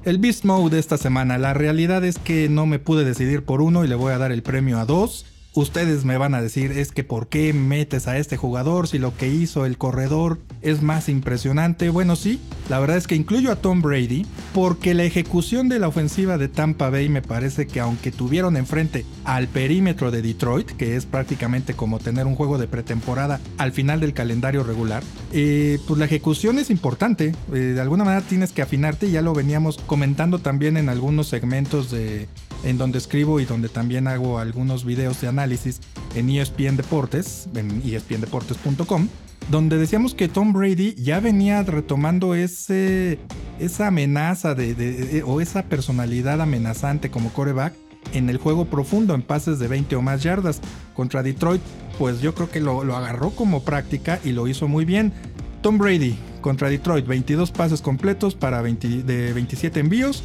El 0.06 0.18
Beast 0.18 0.46
Mode 0.46 0.76
de 0.76 0.80
esta 0.80 0.98
semana. 0.98 1.38
La 1.38 1.54
realidad 1.54 2.06
es 2.06 2.18
que 2.18 2.48
no 2.48 2.66
me 2.66 2.80
pude 2.80 3.04
decidir 3.04 3.44
por 3.44 3.62
uno 3.62 3.84
y 3.84 3.88
le 3.88 3.96
voy 3.96 4.14
a 4.14 4.18
dar 4.18 4.32
el 4.32 4.44
premio 4.44 4.80
a 4.80 4.86
dos. 4.86 5.26
Ustedes 5.60 6.06
me 6.06 6.18
van 6.18 6.36
a 6.36 6.42
decir, 6.42 6.72
es 6.72 6.94
que 6.94 7.04
¿por 7.04 7.28
qué 7.28 7.52
metes 7.52 8.08
a 8.08 8.18
este 8.18 8.38
jugador 8.38 8.88
si 8.88 8.98
lo 8.98 9.18
que 9.18 9.28
hizo 9.28 9.66
el 9.66 9.78
corredor 9.78 10.40
es 10.62 10.82
más 10.82 11.10
impresionante? 11.10 11.90
Bueno, 11.90 12.16
sí, 12.16 12.40
la 12.70 12.80
verdad 12.80 12.96
es 12.96 13.08
que 13.08 13.16
incluyo 13.16 13.52
a 13.52 13.58
Tom 13.58 13.82
Brady 13.82 14.26
porque 14.54 14.94
la 14.94 15.04
ejecución 15.04 15.68
de 15.68 15.80
la 15.80 15.90
ofensiva 15.90 16.38
de 16.38 16.48
Tampa 16.48 16.90
Bay 16.90 17.10
me 17.10 17.22
parece 17.22 17.68
que 17.68 17.82
aunque 17.82 18.14
tuvieron 18.14 18.56
enfrente 18.56 19.06
al 19.26 19.50
perímetro 19.50 20.12
de 20.12 20.22
Detroit, 20.22 20.72
que 20.78 20.96
es 20.96 21.06
prácticamente 21.06 21.74
como 21.74 22.00
tener 22.00 22.26
un 22.26 22.36
juego 22.36 22.58
de 22.58 22.70
pretemporada 22.70 23.42
al 23.58 23.74
final 23.74 24.00
del 24.00 24.14
calendario 24.14 24.64
regular, 24.64 25.04
eh, 25.34 25.78
pues 25.86 26.00
la 26.00 26.06
ejecución 26.06 26.58
es 26.58 26.70
importante. 26.70 27.36
Eh, 27.52 27.58
de 27.58 27.82
alguna 27.82 28.06
manera 28.06 28.26
tienes 28.26 28.54
que 28.54 28.62
afinarte, 28.62 29.12
ya 29.12 29.22
lo 29.22 29.34
veníamos 29.34 29.78
comentando 29.78 30.40
también 30.40 30.78
en 30.78 30.88
algunos 30.88 31.28
segmentos 31.28 31.92
de 31.92 32.30
en 32.64 32.78
donde 32.78 32.98
escribo 32.98 33.40
y 33.40 33.46
donde 33.46 33.70
también 33.70 34.08
hago 34.08 34.40
algunos 34.40 34.86
videos 34.86 35.22
de 35.22 35.28
análisis 35.28 35.80
en 36.16 36.30
ESPN 36.30 36.78
Deportes, 36.78 37.48
en 37.56 37.82
espndeportes.com, 37.86 39.08
donde 39.50 39.78
decíamos 39.78 40.14
que 40.14 40.28
Tom 40.28 40.54
Brady 40.54 40.96
ya 40.96 41.20
venía 41.20 41.64
retomando 41.64 42.36
ese, 42.36 43.20
esa 43.60 43.88
amenaza 43.88 44.56
de, 44.56 45.24
o 45.26 45.42
esa 45.42 45.64
personalidad 45.64 46.42
amenazante 46.42 47.10
como 47.10 47.32
coreback 47.34 47.74
en 48.14 48.30
el 48.30 48.38
juego 48.38 48.66
profundo 48.66 49.14
en 49.14 49.22
pases 49.22 49.60
de 49.60 49.68
20 49.68 49.96
o 49.96 50.02
más 50.02 50.24
yardas. 50.24 50.62
Contra 50.94 51.24
Detroit, 51.24 51.62
pues 51.98 52.22
yo 52.22 52.36
creo 52.36 52.50
que 52.50 52.60
lo, 52.60 52.82
agarró 52.96 53.32
como 53.32 53.64
práctica 53.64 54.20
y 54.24 54.32
lo 54.32 54.48
hizo 54.48 54.68
muy 54.68 54.86
bien. 54.86 55.14
Tom 55.62 55.78
Brady 55.78 56.18
contra 56.42 56.70
Detroit, 56.70 57.06
22 57.06 57.52
pases 57.52 57.82
completos 57.82 58.36
para 58.36 58.62
de 58.62 59.34
27 59.34 59.80
envíos, 59.80 60.24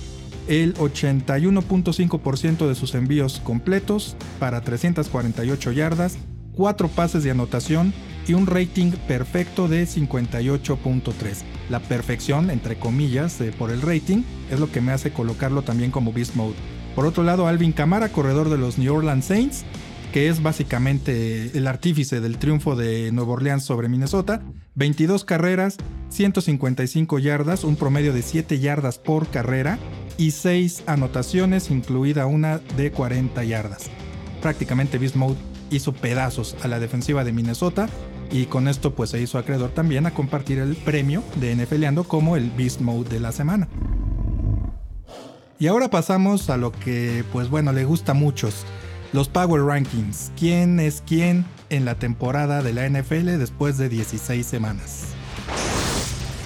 el 0.49 0.75
81.5% 0.75 2.69
de 2.69 2.75
sus 2.75 2.95
envíos 2.95 3.41
completos 3.43 4.17
para 4.39 4.61
348 4.61 5.73
yardas, 5.73 6.19
4 6.55 6.89
pases 6.89 7.25
de 7.25 7.31
anotación 7.31 7.93
y 8.27 8.35
un 8.35 8.47
rating 8.47 8.93
perfecto 9.07 9.69
de 9.69 9.85
58.3. 9.85 11.43
La 11.71 11.81
perfección, 11.81 12.51
entre 12.51 12.77
comillas, 12.77 13.39
por 13.59 13.71
el 13.71 13.83
rating 13.83 14.23
es 14.51 14.61
lo 14.61 14.71
que 14.71 14.81
me 14.81 14.93
hace 14.93 15.11
colocarlo 15.11 15.63
también 15.63 15.91
como 15.91 16.13
Beast 16.13 16.35
Mode. 16.35 16.55
Por 16.95 17.07
otro 17.07 17.25
lado, 17.25 17.47
Alvin 17.47 17.73
Kamara, 17.73 18.11
corredor 18.11 18.51
de 18.51 18.59
los 18.59 18.79
New 18.79 18.95
Orleans 18.95 19.25
Saints, 19.25 19.65
que 20.13 20.29
es 20.29 20.43
básicamente 20.43 21.51
el 21.59 21.67
artífice 21.67 22.21
del 22.21 22.39
triunfo 22.39 22.77
de 22.77 23.11
Nueva 23.11 23.33
Orleans 23.33 23.65
sobre 23.65 23.89
Minnesota. 23.89 24.43
22 24.77 25.25
carreras, 25.25 25.77
155 26.11 27.19
yardas, 27.19 27.65
un 27.65 27.75
promedio 27.75 28.13
de 28.13 28.23
7 28.23 28.61
yardas 28.61 28.99
por 28.99 29.27
carrera 29.29 29.79
y 30.17 30.31
6 30.31 30.85
anotaciones, 30.87 31.71
incluida 31.71 32.27
una 32.27 32.59
de 32.77 32.91
40 32.91 33.43
yardas. 33.45 33.91
Prácticamente 34.41 34.99
Beast 34.99 35.17
Mode 35.17 35.37
hizo 35.71 35.93
pedazos 35.93 36.57
a 36.63 36.69
la 36.69 36.81
defensiva 36.81 37.25
de 37.25 37.33
Minnesota 37.33 37.89
y 38.31 38.47
con 38.47 38.69
esto 38.69 38.95
pues 38.95 39.11
se 39.11 39.21
hizo 39.21 39.39
acreedor 39.39 39.71
también 39.71 40.07
a 40.07 40.13
compartir 40.13 40.59
el 40.59 40.77
premio 40.77 41.23
de 41.37 41.55
NFLeando 41.55 42.05
como 42.05 42.37
el 42.37 42.51
Beast 42.51 42.81
Mode 42.81 43.11
de 43.11 43.21
la 43.21 43.33
semana. 43.33 43.69
Y 45.59 45.69
ahora 45.69 45.89
pasamos 45.89 46.51
a 46.51 46.57
lo 46.57 46.73
que 46.73 47.25
pues 47.33 47.49
bueno 47.49 47.73
le 47.73 47.85
gusta 47.85 48.13
a 48.13 48.15
muchos, 48.15 48.65
los 49.13 49.29
Power 49.29 49.63
Rankings. 49.63 50.33
¿Quién 50.37 50.81
es 50.81 51.03
quién 51.07 51.45
en 51.71 51.85
la 51.85 51.95
temporada 51.95 52.63
de 52.63 52.73
la 52.73 52.89
NFL 52.89 53.39
después 53.39 53.79
de 53.79 53.89
16 53.89 54.45
semanas? 54.45 55.14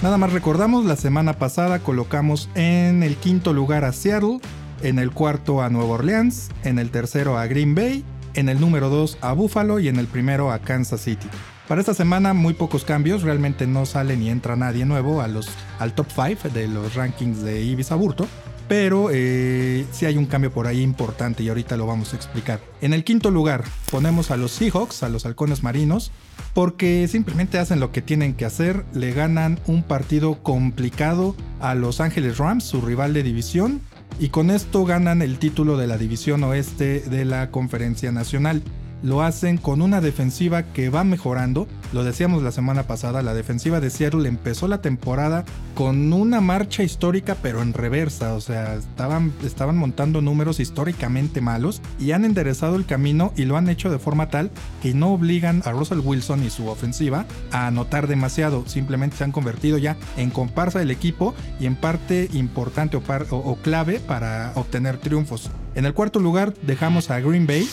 Nada 0.01 0.17
más 0.17 0.31
recordamos, 0.31 0.85
la 0.85 0.95
semana 0.95 1.33
pasada 1.33 1.79
colocamos 1.79 2.49
en 2.55 3.03
el 3.03 3.17
quinto 3.17 3.51
lugar 3.51 3.83
a 3.83 3.91
Seattle, 3.91 4.39
en 4.81 4.97
el 4.97 5.11
cuarto 5.11 5.61
a 5.61 5.69
Nueva 5.69 5.95
Orleans, 5.95 6.51
en 6.63 6.79
el 6.79 6.89
tercero 6.89 7.37
a 7.37 7.47
Green 7.47 7.75
Bay, 7.75 8.05
en 8.33 8.47
el 8.47 8.61
número 8.61 8.89
2 8.89 9.17
a 9.19 9.33
Buffalo 9.33 9.77
y 9.77 9.89
en 9.89 9.97
el 9.97 10.07
primero 10.07 10.53
a 10.53 10.59
Kansas 10.59 11.01
City. 11.01 11.27
Para 11.67 11.81
esta 11.81 11.93
semana 11.93 12.33
muy 12.33 12.53
pocos 12.53 12.85
cambios, 12.85 13.23
realmente 13.23 13.67
no 13.67 13.85
sale 13.85 14.15
ni 14.15 14.29
entra 14.29 14.55
nadie 14.55 14.85
nuevo 14.85 15.19
a 15.21 15.27
los, 15.27 15.49
al 15.79 15.93
top 15.93 16.07
5 16.15 16.47
de 16.53 16.69
los 16.69 16.95
rankings 16.95 17.41
de 17.41 17.61
Ibis 17.61 17.91
Aburto, 17.91 18.25
pero 18.69 19.09
eh, 19.11 19.85
sí 19.91 20.05
hay 20.05 20.15
un 20.15 20.27
cambio 20.27 20.53
por 20.53 20.67
ahí 20.67 20.81
importante 20.81 21.41
y 21.43 21.49
ahorita 21.49 21.75
lo 21.75 21.87
vamos 21.87 22.13
a 22.13 22.15
explicar. 22.15 22.61
En 22.81 22.93
el 22.93 23.03
quinto 23.03 23.31
lugar 23.31 23.65
ponemos 23.91 24.29
a 24.29 24.37
los 24.37 24.51
Seahawks, 24.51 25.01
a 25.01 25.09
los 25.09 25.25
halcones 25.25 25.63
marinos, 25.63 26.11
porque 26.53 27.07
simplemente 27.07 27.57
hacen 27.57 27.79
lo 27.79 27.91
que 27.91 28.03
tienen 28.03 28.35
que 28.35 28.45
hacer, 28.45 28.85
le 28.93 29.11
ganan 29.11 29.59
un 29.65 29.81
partido 29.81 30.43
complicado 30.43 31.35
a 31.59 31.73
Los 31.73 31.99
Ángeles 31.99 32.37
Rams, 32.37 32.63
su 32.63 32.79
rival 32.79 33.13
de 33.13 33.23
división, 33.23 33.81
y 34.19 34.29
con 34.29 34.51
esto 34.51 34.85
ganan 34.85 35.21
el 35.23 35.39
título 35.39 35.75
de 35.75 35.87
la 35.87 35.97
división 35.97 36.43
oeste 36.43 37.01
de 37.01 37.25
la 37.25 37.49
Conferencia 37.49 38.11
Nacional 38.11 38.61
lo 39.03 39.21
hacen 39.21 39.57
con 39.57 39.81
una 39.81 40.01
defensiva 40.01 40.63
que 40.63 40.89
va 40.89 41.03
mejorando. 41.03 41.67
Lo 41.93 42.03
decíamos 42.03 42.43
la 42.43 42.51
semana 42.51 42.83
pasada, 42.83 43.21
la 43.21 43.33
defensiva 43.33 43.79
de 43.79 43.89
Seattle 43.89 44.27
empezó 44.27 44.67
la 44.67 44.81
temporada 44.81 45.45
con 45.75 46.11
una 46.13 46.41
marcha 46.41 46.83
histórica 46.83 47.35
pero 47.41 47.61
en 47.61 47.73
reversa, 47.73 48.33
o 48.33 48.41
sea, 48.41 48.75
estaban, 48.75 49.33
estaban 49.43 49.77
montando 49.77 50.21
números 50.21 50.59
históricamente 50.59 51.41
malos 51.41 51.81
y 51.99 52.11
han 52.11 52.25
enderezado 52.25 52.75
el 52.75 52.85
camino 52.85 53.33
y 53.35 53.45
lo 53.45 53.57
han 53.57 53.69
hecho 53.69 53.89
de 53.89 53.99
forma 53.99 54.29
tal 54.29 54.51
que 54.81 54.93
no 54.93 55.13
obligan 55.13 55.61
a 55.65 55.71
Russell 55.71 55.99
Wilson 55.99 56.43
y 56.43 56.49
su 56.49 56.67
ofensiva 56.67 57.25
a 57.51 57.67
anotar 57.67 58.07
demasiado, 58.07 58.67
simplemente 58.67 59.17
se 59.17 59.23
han 59.23 59.31
convertido 59.31 59.77
ya 59.77 59.97
en 60.17 60.29
comparsa 60.29 60.79
del 60.79 60.91
equipo 60.91 61.33
y 61.59 61.65
en 61.65 61.75
parte 61.75 62.29
importante 62.33 62.97
o, 62.97 63.01
o 63.35 63.55
clave 63.57 63.99
para 63.99 64.51
obtener 64.55 64.97
triunfos. 64.97 65.49
En 65.75 65.85
el 65.85 65.93
cuarto 65.93 66.19
lugar 66.19 66.53
dejamos 66.63 67.11
a 67.11 67.19
Green 67.19 67.45
Bay. 67.45 67.67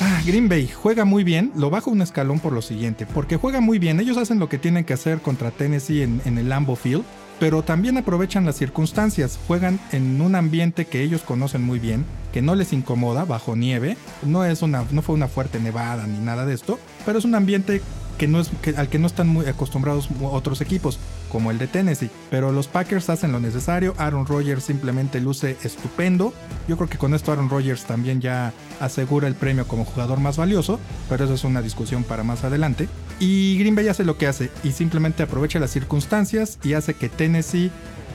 Ah, 0.00 0.20
Green 0.26 0.48
Bay 0.48 0.68
juega 0.68 1.04
muy 1.04 1.24
bien, 1.24 1.50
lo 1.56 1.70
bajo 1.70 1.90
un 1.90 2.02
escalón 2.02 2.40
por 2.40 2.52
lo 2.52 2.62
siguiente, 2.62 3.06
porque 3.06 3.36
juega 3.36 3.60
muy 3.60 3.78
bien, 3.78 4.00
ellos 4.00 4.16
hacen 4.16 4.38
lo 4.38 4.48
que 4.48 4.58
tienen 4.58 4.84
que 4.84 4.92
hacer 4.92 5.20
contra 5.20 5.50
Tennessee 5.50 6.02
en, 6.02 6.38
el 6.38 6.48
Lambeau 6.48 6.76
Field, 6.76 7.04
pero 7.40 7.62
también 7.62 7.96
aprovechan 7.96 8.44
las 8.44 8.56
circunstancias, 8.56 9.38
juegan 9.46 9.80
en 9.92 10.20
un 10.20 10.34
ambiente 10.34 10.84
que 10.84 11.02
ellos 11.02 11.22
conocen 11.22 11.62
muy 11.62 11.78
bien, 11.78 12.04
que 12.32 12.42
no 12.42 12.54
les 12.54 12.72
incomoda 12.72 13.24
bajo 13.24 13.56
nieve, 13.56 13.96
no, 14.22 14.44
es 14.44 14.62
una, 14.62 14.84
no 14.90 15.02
fue 15.02 15.14
una 15.14 15.28
fuerte 15.28 15.58
nevada 15.58 16.06
ni 16.06 16.18
nada 16.18 16.44
de 16.44 16.54
esto, 16.54 16.78
pero 17.06 17.18
es 17.18 17.24
un 17.24 17.34
ambiente 17.34 17.80
que 18.18 18.28
no 18.28 18.40
es, 18.40 18.50
al 18.76 18.88
que 18.88 18.98
no 18.98 19.06
están 19.06 19.28
muy 19.28 19.46
acostumbrados 19.46 20.08
otros 20.20 20.60
equipos, 20.60 20.98
como 21.30 21.50
el 21.50 21.58
de 21.58 21.68
Tennessee. 21.68 22.10
Pero 22.30 22.52
los 22.52 22.68
Packers 22.68 23.08
hacen 23.08 23.32
lo 23.32 23.40
necesario, 23.40 23.94
Aaron 23.96 24.26
Rodgers 24.26 24.64
simplemente 24.64 25.20
luce 25.20 25.56
estupendo. 25.62 26.34
Yo 26.68 26.76
creo 26.76 26.88
que 26.88 26.98
con 26.98 27.14
esto 27.14 27.32
Aaron 27.32 27.48
Rodgers 27.48 27.84
también 27.84 28.20
ya 28.20 28.52
asegura 28.80 29.28
el 29.28 29.34
premio 29.34 29.66
como 29.66 29.84
jugador 29.84 30.20
más 30.20 30.36
valioso, 30.36 30.78
pero 31.08 31.24
eso 31.24 31.34
es 31.34 31.44
una 31.44 31.62
discusión 31.62 32.04
para 32.04 32.24
más 32.24 32.44
adelante. 32.44 32.88
Y 33.20 33.56
Green 33.58 33.74
Bay 33.74 33.88
hace 33.88 34.04
lo 34.04 34.18
que 34.18 34.26
hace 34.26 34.50
y 34.62 34.72
simplemente 34.72 35.22
aprovecha 35.22 35.58
las 35.58 35.70
circunstancias 35.70 36.58
y 36.62 36.74
hace 36.74 36.94
que 36.94 37.08
Tennessee 37.08 37.70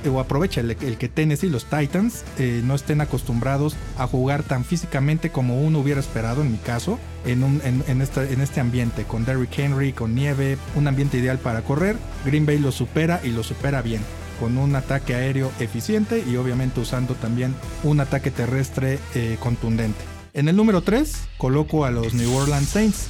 o 0.10 0.20
aprovecha 0.20 0.62
el, 0.62 0.76
que 0.76 1.10
Tennessee, 1.10 1.50
los 1.50 1.66
Titans, 1.66 2.24
eh, 2.38 2.62
no 2.64 2.76
estén 2.76 3.02
acostumbrados 3.02 3.76
a 3.98 4.08
jugar 4.08 4.44
tan 4.44 4.66
físicamente 4.66 5.30
como 5.30 5.62
uno 5.62 5.80
hubiera 5.80 6.00
esperado 6.00 6.42
en 6.42 6.52
mi 6.52 6.58
caso, 6.58 7.00
en, 7.26 8.02
este 8.02 8.60
ambiente, 8.60 9.04
con 9.04 9.26
Derrick 9.26 9.58
Henry, 9.58 9.94
con 9.94 10.16
nieve, 10.16 10.58
un 10.76 10.88
ambiente 10.88 11.18
ideal 11.18 11.38
para 11.40 11.62
correr. 11.62 11.96
Green 12.26 12.46
Bay 12.46 12.60
lo 12.60 12.72
supera 12.72 13.22
y 13.24 13.30
lo 13.30 13.44
supera 13.44 13.82
bien 13.82 14.02
con 14.40 14.58
un 14.58 14.76
ataque 14.76 15.16
aéreo 15.16 15.52
eficiente 15.60 16.24
y 16.28 16.36
obviamente 16.36 16.80
usando 16.80 17.14
también 17.14 17.54
un 17.84 18.00
ataque 18.00 18.32
terrestre 18.32 19.00
eh, 19.16 19.38
contundente. 19.40 20.00
En 20.34 20.50
el 20.50 20.56
número 20.56 20.82
3 20.82 21.30
coloco 21.38 21.86
a 21.86 21.92
los 21.92 22.14
New 22.14 22.36
Orleans 22.36 22.68
Saints. 22.68 23.08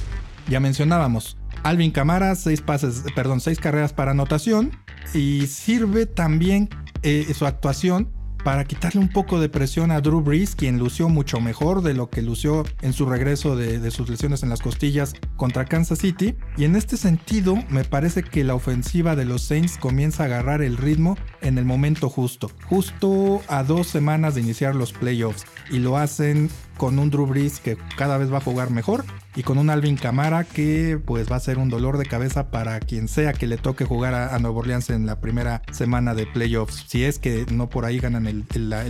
Ya 0.48 0.60
mencionábamos, 0.60 1.38
Alvin 1.62 1.90
Camara, 1.90 2.34
6 2.34 2.60
pases, 2.60 3.02
perdón, 3.14 3.40
6 3.40 3.58
carreras 3.58 3.94
para 3.94 4.10
anotación 4.10 4.72
y 5.14 5.46
sirve 5.46 6.06
también 6.06 6.68
eh, 7.04 7.32
su 7.34 7.46
actuación 7.46 8.08
para 8.44 8.64
quitarle 8.64 9.00
un 9.00 9.08
poco 9.08 9.40
de 9.40 9.48
presión 9.48 9.90
a 9.90 10.00
Drew 10.00 10.20
Brees, 10.20 10.54
quien 10.54 10.78
lució 10.78 11.08
mucho 11.08 11.40
mejor 11.40 11.82
de 11.82 11.94
lo 11.94 12.10
que 12.10 12.20
lució 12.20 12.64
en 12.82 12.92
su 12.92 13.06
regreso 13.06 13.56
de, 13.56 13.90
sus 13.90 14.08
lesiones 14.10 14.42
en 14.42 14.50
las 14.50 14.60
costillas 14.60 15.14
contra 15.36 15.64
Kansas 15.64 15.98
City. 15.98 16.34
Y 16.58 16.64
en 16.64 16.76
este 16.76 16.98
sentido, 16.98 17.56
me 17.70 17.84
parece 17.84 18.22
que 18.22 18.44
la 18.44 18.54
ofensiva 18.54 19.16
de 19.16 19.24
los 19.24 19.42
Saints 19.42 19.78
comienza 19.78 20.22
a 20.22 20.26
agarrar 20.26 20.60
el 20.60 20.76
ritmo 20.76 21.16
en 21.40 21.56
el 21.56 21.64
momento 21.64 22.10
justo, 22.10 22.50
justo 22.68 23.40
a 23.48 23.62
dos 23.64 23.86
semanas 23.86 24.34
de 24.34 24.42
iniciar 24.42 24.74
los 24.74 24.92
playoffs. 24.92 25.46
Y 25.70 25.78
lo 25.78 25.96
hacen 25.96 26.50
con 26.76 26.98
un 26.98 27.08
Drew 27.08 27.26
Brees 27.26 27.60
que 27.60 27.78
cada 27.96 28.18
vez 28.18 28.30
va 28.30 28.38
a 28.38 28.42
jugar 28.42 28.70
mejor 28.70 29.04
y 29.36 29.42
con 29.42 29.58
un 29.58 29.70
Alvin 29.70 29.96
Camara 29.96 30.44
que 30.44 31.00
pues 31.04 31.30
va 31.30 31.36
a 31.36 31.40
ser 31.40 31.58
un 31.58 31.68
dolor 31.68 31.98
de 31.98 32.06
cabeza 32.06 32.50
para 32.50 32.78
quien 32.80 33.08
sea 33.08 33.32
que 33.32 33.46
le 33.46 33.56
toque 33.56 33.84
jugar 33.84 34.14
a, 34.14 34.38
Nueva 34.38 34.58
Orleans 34.58 34.90
en 34.90 35.06
la 35.06 35.20
primera 35.20 35.62
semana 35.72 36.14
de 36.14 36.26
playoffs. 36.26 36.84
Si 36.86 37.04
es 37.04 37.18
que 37.18 37.46
no 37.50 37.68
por 37.68 37.84
ahí 37.84 37.98
ganan 37.98 38.26
el, 38.26 38.46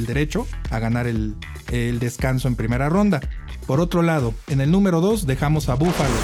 derecho 0.07 0.47
a 0.71 0.79
ganar 0.79 1.07
el, 1.07 1.37
el 1.71 1.99
descanso 1.99 2.49
en 2.49 2.57
primera 2.57 2.89
ronda. 2.89 3.21
Por 3.67 3.81
otro 3.81 4.03
lado, 4.03 4.35
en 4.49 4.61
el 4.61 4.71
número 4.71 5.01
2 5.01 5.27
dejamos 5.27 5.69
a 5.69 5.75
Buffalo. 5.75 6.15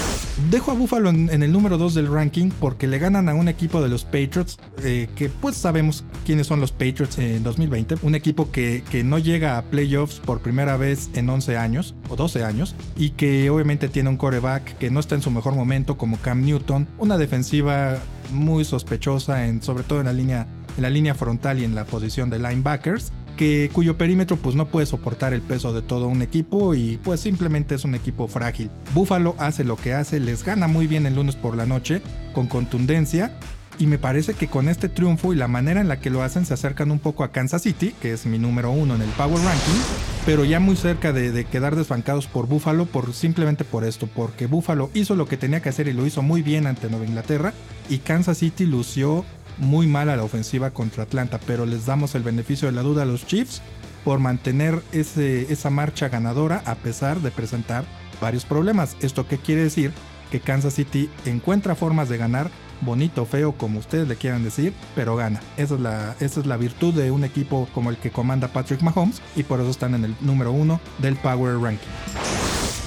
Dejo 0.51 0.71
a 0.71 0.73
Buffalo 0.75 1.09
en, 1.09 1.29
el 1.29 1.51
número 1.51 1.77
2 1.77 1.95
del 1.95 2.07
ranking 2.07 2.49
porque 2.59 2.87
le 2.87 2.99
ganan 2.99 3.29
a 3.29 3.33
un 3.33 3.47
equipo 3.47 3.81
de 3.81 3.89
los 3.89 4.05
Patriots, 4.05 4.59
eh, 4.83 5.09
que 5.15 5.29
pues 5.29 5.57
sabemos 5.57 6.03
quiénes 6.25 6.47
son 6.47 6.59
los 6.59 6.71
Patriots 6.71 7.17
en 7.17 7.43
2020. 7.43 7.95
Un 8.03 8.13
equipo 8.13 8.51
que, 8.51 8.83
que 8.91 9.03
no 9.03 9.17
llega 9.17 9.57
a 9.57 9.63
playoffs 9.63 10.19
por 10.19 10.41
primera 10.41 10.77
vez 10.77 11.09
en 11.13 11.29
11 11.29 11.57
años 11.57 11.95
o 12.09 12.15
12 12.15 12.43
años 12.43 12.75
y 12.95 13.11
que 13.11 13.49
obviamente 13.49 13.87
tiene 13.87 14.09
un 14.09 14.17
coreback 14.17 14.77
que 14.77 14.91
no 14.91 14.99
está 14.99 15.15
en 15.15 15.21
su 15.23 15.31
mejor 15.31 15.55
momento 15.55 15.97
como 15.97 16.17
Cam 16.17 16.45
Newton, 16.45 16.87
una 16.99 17.17
defensiva 17.17 17.97
muy 18.31 18.65
sospechosa 18.65 19.47
en 19.47 19.61
sobre 19.61 19.83
todo 19.83 19.99
en 19.99 20.05
la 20.05 20.13
línea 20.13 20.47
en 20.77 20.83
la 20.83 20.89
línea 20.89 21.15
frontal 21.15 21.59
y 21.59 21.65
en 21.65 21.75
la 21.75 21.85
posición 21.85 22.29
de 22.29 22.39
linebackers 22.39 23.11
que 23.35 23.69
cuyo 23.73 23.97
perímetro 23.97 24.37
pues 24.37 24.55
no 24.55 24.67
puede 24.67 24.85
soportar 24.85 25.33
el 25.33 25.41
peso 25.41 25.73
de 25.73 25.81
todo 25.81 26.07
un 26.07 26.21
equipo 26.21 26.75
y 26.75 26.99
pues 27.03 27.19
simplemente 27.19 27.75
es 27.75 27.83
un 27.83 27.95
equipo 27.95 28.27
frágil. 28.27 28.69
Buffalo 28.93 29.35
hace 29.37 29.63
lo 29.63 29.75
que 29.75 29.93
hace, 29.93 30.19
les 30.19 30.43
gana 30.43 30.67
muy 30.67 30.87
bien 30.87 31.05
el 31.05 31.15
lunes 31.15 31.35
por 31.35 31.55
la 31.55 31.65
noche 31.65 32.01
con 32.33 32.47
contundencia 32.47 33.37
y 33.79 33.87
me 33.87 33.97
parece 33.97 34.35
que 34.35 34.47
con 34.47 34.69
este 34.69 34.89
triunfo 34.89 35.33
y 35.33 35.35
la 35.35 35.47
manera 35.47 35.81
en 35.81 35.87
la 35.87 35.99
que 35.99 36.11
lo 36.11 36.21
hacen 36.21 36.45
se 36.45 36.53
acercan 36.53 36.91
un 36.91 36.99
poco 36.99 37.23
a 37.23 37.31
Kansas 37.31 37.63
City, 37.63 37.95
que 37.99 38.13
es 38.13 38.25
mi 38.27 38.37
número 38.37 38.71
uno 38.71 38.95
en 38.95 39.01
el 39.01 39.09
Power 39.09 39.43
Ranking, 39.43 39.81
pero 40.25 40.45
ya 40.45 40.59
muy 40.59 40.75
cerca 40.75 41.11
de, 41.13 41.45
quedar 41.45 41.75
desbancados 41.75 42.27
por 42.27 42.47
Buffalo 42.47 42.85
por, 42.85 43.13
simplemente 43.13 43.63
por 43.63 43.83
esto, 43.83 44.07
porque 44.07 44.45
Buffalo 44.45 44.91
hizo 44.93 45.15
lo 45.15 45.25
que 45.25 45.37
tenía 45.37 45.61
que 45.61 45.69
hacer 45.69 45.87
y 45.87 45.93
lo 45.93 46.05
hizo 46.05 46.21
muy 46.21 46.43
bien 46.43 46.67
ante 46.67 46.89
Nueva 46.89 47.05
Inglaterra 47.05 47.53
y 47.89 47.99
Kansas 47.99 48.37
City 48.37 48.65
lució 48.65 49.25
muy 49.57 49.87
mal 49.87 50.09
a 50.09 50.15
la 50.15 50.23
ofensiva 50.23 50.71
contra 50.71 51.03
Atlanta, 51.03 51.39
pero 51.45 51.65
les 51.65 51.85
damos 51.85 52.15
el 52.15 52.23
beneficio 52.23 52.67
de 52.67 52.73
la 52.73 52.81
duda 52.81 53.03
a 53.03 53.05
los 53.05 53.25
Chiefs 53.25 53.61
por 54.03 54.19
mantener 54.19 54.81
ese, 54.91 55.51
esa 55.51 55.69
marcha 55.69 56.09
ganadora 56.09 56.63
a 56.65 56.75
pesar 56.75 57.19
de 57.21 57.31
presentar 57.31 57.85
varios 58.19 58.45
problemas. 58.45 58.95
¿Esto 59.01 59.27
qué 59.27 59.37
quiere 59.37 59.63
decir? 59.63 59.91
Que 60.31 60.39
Kansas 60.39 60.75
City 60.75 61.09
encuentra 61.25 61.75
formas 61.75 62.09
de 62.09 62.17
ganar, 62.17 62.49
bonito, 62.81 63.25
feo, 63.25 63.51
como 63.53 63.79
ustedes 63.79 64.07
le 64.07 64.15
quieran 64.15 64.43
decir, 64.43 64.73
pero 64.95 65.15
gana. 65.15 65.41
Esa 65.57 65.75
es, 65.75 65.81
la, 65.81 66.15
esa 66.19 66.39
es 66.39 66.45
la 66.45 66.57
virtud 66.57 66.93
de 66.93 67.11
un 67.11 67.23
equipo 67.23 67.67
como 67.73 67.89
el 67.89 67.97
que 67.97 68.11
comanda 68.11 68.47
Patrick 68.47 68.81
Mahomes 68.81 69.21
y 69.35 69.43
por 69.43 69.59
eso 69.59 69.69
están 69.69 69.93
en 69.95 70.05
el 70.05 70.15
número 70.21 70.51
uno 70.51 70.79
del 70.99 71.15
Power 71.17 71.59
Ranking. 71.59 72.30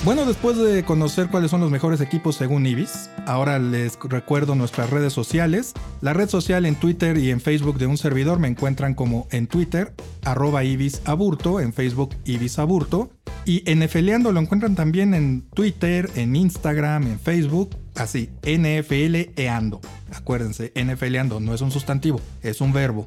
Bueno, 0.02 0.26
después 0.26 0.58
de 0.58 0.84
conocer 0.84 1.28
cuáles 1.28 1.50
son 1.50 1.60
los 1.60 1.70
mejores 1.70 2.00
equipos 2.02 2.36
según 2.36 2.66
Ibis, 2.66 3.08
ahora 3.26 3.58
les 3.58 3.98
recuerdo 4.02 4.54
nuestras 4.54 4.90
redes 4.90 5.12
sociales. 5.12 5.72
La 6.02 6.12
red 6.12 6.28
social 6.28 6.66
en 6.66 6.74
Twitter 6.74 7.16
y 7.16 7.30
en 7.30 7.40
Facebook 7.40 7.78
de 7.78 7.86
un 7.86 7.96
servidor 7.96 8.38
me 8.38 8.48
encuentran 8.48 8.94
como 8.94 9.26
en 9.30 9.46
Twitter, 9.46 9.94
arroba 10.22 10.62
Ibis 10.62 11.00
Aburto, 11.06 11.60
en 11.60 11.72
Facebook 11.72 12.14
Ibis 12.26 12.58
Aburto. 12.58 13.10
Y 13.46 13.62
NFLeando 13.74 14.32
lo 14.32 14.40
encuentran 14.40 14.74
también 14.74 15.14
en 15.14 15.42
Twitter, 15.54 16.10
en 16.16 16.36
Instagram, 16.36 17.04
en 17.04 17.20
Facebook, 17.20 17.76
así, 17.94 18.30
NFLeando. 18.42 19.80
Acuérdense, 20.14 20.72
NFLeando 20.74 21.40
no 21.40 21.54
es 21.54 21.60
un 21.60 21.70
sustantivo, 21.70 22.20
es 22.42 22.60
un 22.60 22.72
verbo. 22.72 23.06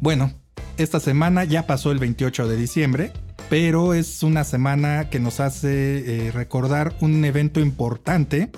Bueno, 0.00 0.32
esta 0.76 0.98
semana 0.98 1.44
ya 1.44 1.66
pasó 1.66 1.92
el 1.92 1.98
28 1.98 2.48
de 2.48 2.56
diciembre 2.56 3.12
pero 3.50 3.94
es 3.94 4.22
una 4.22 4.44
semana 4.44 5.10
que 5.10 5.18
nos 5.18 5.40
hace 5.40 6.28
eh, 6.28 6.30
recordar 6.30 6.94
un 7.00 7.22
evento 7.24 7.58
importante, 7.58 8.48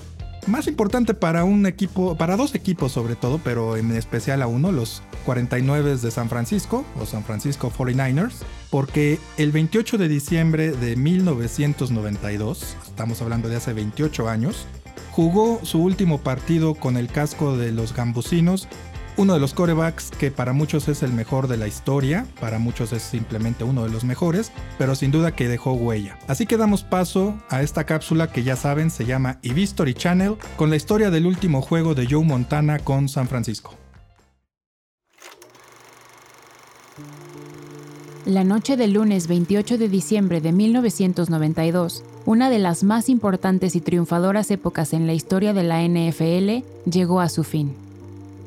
más 0.46 0.66
importante 0.66 1.14
para 1.14 1.44
un 1.44 1.64
equipo, 1.64 2.14
para 2.16 2.36
dos 2.36 2.54
equipos 2.54 2.92
sobre 2.92 3.16
todo, 3.16 3.40
pero 3.42 3.78
en 3.78 3.90
especial 3.92 4.42
a 4.42 4.46
uno, 4.46 4.70
los 4.70 5.02
49 5.24 5.96
de 5.96 6.10
San 6.10 6.28
Francisco, 6.28 6.84
o 7.00 7.06
San 7.06 7.24
Francisco 7.24 7.72
49ers, 7.76 8.34
porque 8.70 9.18
el 9.38 9.50
28 9.50 9.96
de 9.96 10.08
diciembre 10.08 10.72
de 10.72 10.94
1992, 10.94 12.76
estamos 12.86 13.22
hablando 13.22 13.48
de 13.48 13.56
hace 13.56 13.72
28 13.72 14.28
años, 14.28 14.66
jugó 15.10 15.60
su 15.62 15.82
último 15.82 16.18
partido 16.18 16.74
con 16.74 16.98
el 16.98 17.08
casco 17.08 17.56
de 17.56 17.72
los 17.72 17.94
gambusinos 17.94 18.68
uno 19.16 19.34
de 19.34 19.40
los 19.40 19.54
corebacks 19.54 20.10
que 20.10 20.30
para 20.30 20.52
muchos 20.52 20.88
es 20.88 21.02
el 21.02 21.12
mejor 21.12 21.48
de 21.48 21.56
la 21.56 21.66
historia, 21.66 22.26
para 22.40 22.58
muchos 22.58 22.92
es 22.92 23.02
simplemente 23.02 23.64
uno 23.64 23.84
de 23.84 23.90
los 23.90 24.04
mejores, 24.04 24.52
pero 24.78 24.94
sin 24.94 25.10
duda 25.10 25.34
que 25.34 25.48
dejó 25.48 25.72
huella. 25.72 26.18
Así 26.28 26.46
que 26.46 26.56
damos 26.56 26.82
paso 26.82 27.34
a 27.48 27.62
esta 27.62 27.84
cápsula 27.84 28.32
que 28.32 28.42
ya 28.42 28.56
saben 28.56 28.90
se 28.90 29.04
llama 29.04 29.38
eVistory 29.42 29.94
Channel, 29.94 30.36
con 30.56 30.70
la 30.70 30.76
historia 30.76 31.10
del 31.10 31.26
último 31.26 31.62
juego 31.62 31.94
de 31.94 32.06
Joe 32.08 32.24
Montana 32.24 32.78
con 32.78 33.08
San 33.08 33.28
Francisco. 33.28 33.74
La 38.24 38.44
noche 38.44 38.76
del 38.76 38.92
lunes 38.92 39.26
28 39.26 39.78
de 39.78 39.88
diciembre 39.88 40.40
de 40.40 40.52
1992, 40.52 42.04
una 42.24 42.50
de 42.50 42.60
las 42.60 42.84
más 42.84 43.08
importantes 43.08 43.74
y 43.74 43.80
triunfadoras 43.80 44.52
épocas 44.52 44.92
en 44.92 45.08
la 45.08 45.12
historia 45.12 45.52
de 45.52 45.64
la 45.64 45.82
NFL, 45.82 46.64
llegó 46.88 47.20
a 47.20 47.28
su 47.28 47.42
fin. 47.42 47.74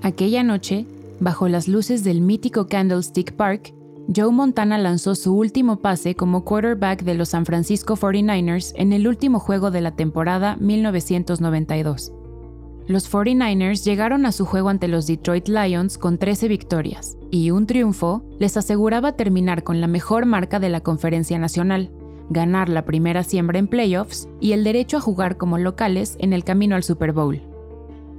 Aquella 0.05 0.43
noche, 0.43 0.85
bajo 1.19 1.47
las 1.47 1.67
luces 1.67 2.03
del 2.03 2.21
mítico 2.21 2.67
Candlestick 2.67 3.33
Park, 3.33 3.73
Joe 4.15 4.31
Montana 4.31 4.77
lanzó 4.77 5.15
su 5.15 5.35
último 5.35 5.77
pase 5.77 6.13
como 6.13 6.45
quarterback 6.45 7.01
de 7.01 7.15
los 7.15 7.29
San 7.29 7.43
Francisco 7.43 7.95
49ers 7.95 8.73
en 8.75 8.93
el 8.93 9.07
último 9.07 9.39
juego 9.39 9.71
de 9.71 9.81
la 9.81 9.95
temporada 9.95 10.57
1992. 10.59 12.13
Los 12.85 13.11
49ers 13.11 13.83
llegaron 13.83 14.27
a 14.27 14.31
su 14.31 14.45
juego 14.45 14.69
ante 14.69 14.87
los 14.87 15.07
Detroit 15.07 15.47
Lions 15.47 15.97
con 15.97 16.19
13 16.19 16.49
victorias, 16.49 17.17
y 17.31 17.49
un 17.49 17.65
triunfo 17.65 18.23
les 18.37 18.57
aseguraba 18.57 19.13
terminar 19.13 19.63
con 19.63 19.81
la 19.81 19.87
mejor 19.87 20.27
marca 20.27 20.59
de 20.59 20.69
la 20.69 20.81
Conferencia 20.81 21.39
Nacional, 21.39 21.89
ganar 22.29 22.69
la 22.69 22.85
primera 22.85 23.23
siembra 23.23 23.57
en 23.57 23.67
playoffs 23.67 24.29
y 24.39 24.51
el 24.51 24.63
derecho 24.63 24.97
a 24.97 25.01
jugar 25.01 25.37
como 25.37 25.57
locales 25.57 26.15
en 26.19 26.31
el 26.31 26.43
camino 26.43 26.75
al 26.75 26.83
Super 26.83 27.11
Bowl. 27.11 27.54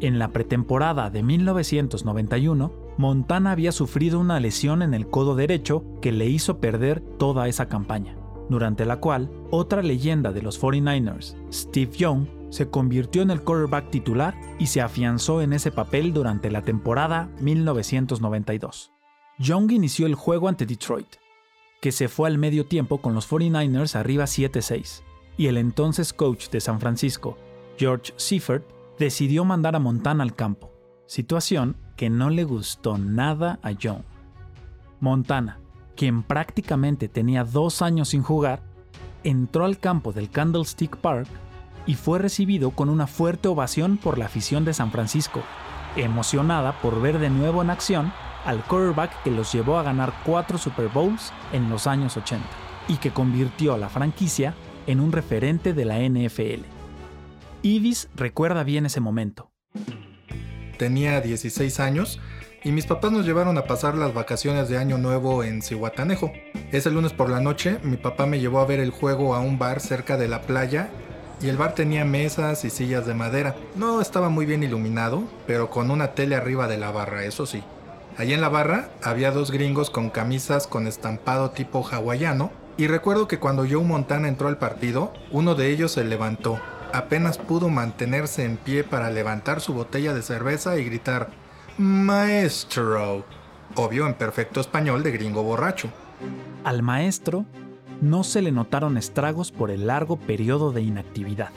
En 0.01 0.19
la 0.19 0.31
pretemporada 0.31 1.09
de 1.09 1.23
1991, 1.23 2.73
Montana 2.99 3.53
había 3.53 3.73
sufrido 3.73 4.21
una 4.21 4.41
lesión 4.41 4.83
en 4.83 4.93
el 4.93 5.09
codo 5.09 5.35
derecho 5.35 5.85
que 6.03 6.13
le 6.13 6.27
hizo 6.27 6.59
perder 6.59 7.01
toda 7.01 7.49
esa 7.49 7.69
campaña, 7.69 8.17
durante 8.51 8.85
la 8.85 9.01
cual 9.01 9.31
otra 9.51 9.83
leyenda 9.83 10.33
de 10.33 10.43
los 10.43 10.61
49ers, 10.61 11.37
Steve 11.51 11.93
Young, 11.97 12.27
se 12.51 12.69
convirtió 12.69 13.23
en 13.23 13.31
el 13.31 13.43
quarterback 13.43 13.91
titular 13.91 14.35
y 14.59 14.67
se 14.67 14.83
afianzó 14.83 15.41
en 15.41 15.55
ese 15.55 15.73
papel 15.73 16.13
durante 16.13 16.51
la 16.51 16.63
temporada 16.63 17.31
1992. 17.41 18.93
Young 19.39 19.73
inició 19.73 20.07
el 20.07 20.15
juego 20.15 20.49
ante 20.49 20.67
Detroit, 20.67 21.17
que 21.81 21.91
se 21.91 22.09
fue 22.09 22.29
al 22.29 22.39
medio 22.39 22.67
tiempo 22.67 22.99
con 22.99 23.15
los 23.15 23.31
49ers 23.31 23.95
arriba 23.97 24.25
7-6, 24.25 25.03
y 25.39 25.47
el 25.47 25.57
entonces 25.57 26.13
coach 26.13 26.51
de 26.51 26.61
San 26.61 26.81
Francisco, 26.81 27.37
George 27.79 28.13
Seifert, 28.17 28.76
decidió 28.99 29.45
mandar 29.45 29.77
a 29.77 29.81
Montana 29.81 30.23
al 30.23 30.35
campo, 30.35 30.73
situación 31.07 31.77
que 31.97 32.11
no 32.11 32.31
le 32.31 32.45
gustó 32.45 32.99
nada 32.99 33.59
a 33.63 33.73
John. 33.81 34.05
Montana, 35.01 35.61
quien 35.97 36.23
prácticamente 36.23 37.09
tenía 37.09 37.45
dos 37.45 37.83
años 37.83 38.11
sin 38.11 38.23
jugar, 38.23 38.63
entró 39.25 39.65
al 39.65 39.79
campo 39.79 40.13
del 40.13 40.31
Candlestick 40.31 40.97
Park 40.97 41.29
y 41.87 41.95
fue 41.95 42.19
recibido 42.19 42.71
con 42.71 42.89
una 42.89 43.07
fuerte 43.07 43.49
ovación 43.49 43.97
por 43.97 44.19
la 44.19 44.27
afición 44.27 44.65
de 44.65 44.75
San 44.75 44.91
Francisco, 44.91 45.43
emocionada 45.97 46.81
por 46.81 47.01
ver 47.01 47.19
de 47.19 47.31
nuevo 47.31 47.63
en 47.63 47.71
acción 47.71 48.13
al 48.45 48.63
quarterback 48.65 49.23
que 49.23 49.31
los 49.31 49.53
llevó 49.53 49.79
a 49.79 49.83
ganar 49.83 50.13
cuatro 50.25 50.59
Super 50.59 50.89
Bowls 50.89 51.33
en 51.53 51.69
los 51.69 51.87
años 51.87 52.17
80 52.17 52.45
y 52.89 52.97
que 52.97 53.11
convirtió 53.11 53.75
a 53.75 53.79
la 53.79 53.89
franquicia 53.89 54.55
en 54.87 55.01
un 55.01 55.13
referente 55.13 55.73
de 55.73 55.85
la 55.85 55.99
NFL. 55.99 56.76
Ibis 57.67 58.09
recuerda 58.15 58.63
bien 58.63 58.87
ese 58.87 59.01
momento. 59.01 59.51
Tenía 60.79 61.21
16 61.21 61.81
años 61.81 62.21
y 62.63 62.71
mis 62.71 62.87
papás 62.87 63.11
nos 63.11 63.27
llevaron 63.27 63.59
a 63.59 63.65
pasar 63.65 63.97
las 63.97 64.15
vacaciones 64.15 64.69
de 64.69 64.79
Año 64.79 64.99
Nuevo 64.99 65.43
en 65.43 65.63
Cihuatanejo. 65.63 66.31
Ese 66.71 66.93
lunes 66.93 67.13
por 67.13 67.29
la 67.29 67.41
noche, 67.41 67.81
mi 67.83 67.97
papá 67.97 68.25
me 68.25 68.39
llevó 68.39 68.61
a 68.61 68.67
ver 68.67 68.79
el 68.79 68.91
juego 68.91 69.35
a 69.35 69.41
un 69.41 69.59
bar 69.59 69.81
cerca 69.81 70.17
de 70.17 70.29
la 70.29 70.43
playa 70.43 70.91
y 71.43 71.49
el 71.49 71.57
bar 71.57 71.75
tenía 71.75 72.05
mesas 72.05 72.65
y 72.65 72.71
sillas 72.71 73.05
de 73.05 73.15
madera. 73.15 73.57
No 73.75 74.01
estaba 74.01 74.29
muy 74.29 74.47
bien 74.47 74.63
iluminado, 74.63 75.25
pero 75.49 75.69
con 75.69 75.91
una 75.91 76.13
tele 76.15 76.37
arriba 76.37 76.69
de 76.69 76.79
la 76.79 76.93
barra, 76.93 77.25
eso 77.25 77.47
sí. 77.47 77.65
Allí 78.17 78.33
en 78.33 78.43
la 78.43 78.49
barra 78.49 78.91
había 79.03 79.33
dos 79.33 79.51
gringos 79.51 79.91
con 79.91 80.11
camisas 80.11 80.69
con 80.69 80.87
estampado 80.87 81.51
tipo 81.51 81.83
hawaiano 81.83 82.53
y 82.77 82.87
recuerdo 82.87 83.27
que 83.27 83.41
cuando 83.41 83.67
Joe 83.69 83.83
Montana 83.83 84.29
entró 84.29 84.47
al 84.47 84.59
partido, 84.59 85.13
uno 85.33 85.57
de 85.57 85.69
ellos 85.71 85.91
se 85.91 86.05
levantó 86.05 86.61
apenas 86.93 87.39
pudo 87.39 87.69
mantenerse 87.69 88.45
en 88.45 88.57
pie 88.57 88.85
para 88.85 89.11
levantar 89.11 89.61
su 89.61 89.75
botella 89.75 90.15
de 90.15 90.23
cerveza 90.23 90.79
y 90.79 90.85
gritar 90.85 91.31
Maestro, 91.79 93.25
obvio 93.75 94.07
en 94.07 94.15
perfecto 94.15 94.61
español 94.61 95.03
de 95.03 95.13
gringo 95.13 95.43
borracho. 95.43 95.91
Al 96.65 96.83
maestro 96.83 97.45
no 98.01 98.25
se 98.25 98.41
le 98.41 98.51
notaron 98.51 98.97
estragos 98.97 99.53
por 99.53 99.71
el 99.71 99.87
largo 99.87 100.17
periodo 100.17 100.73
de 100.73 100.83
inactividad 100.83 101.51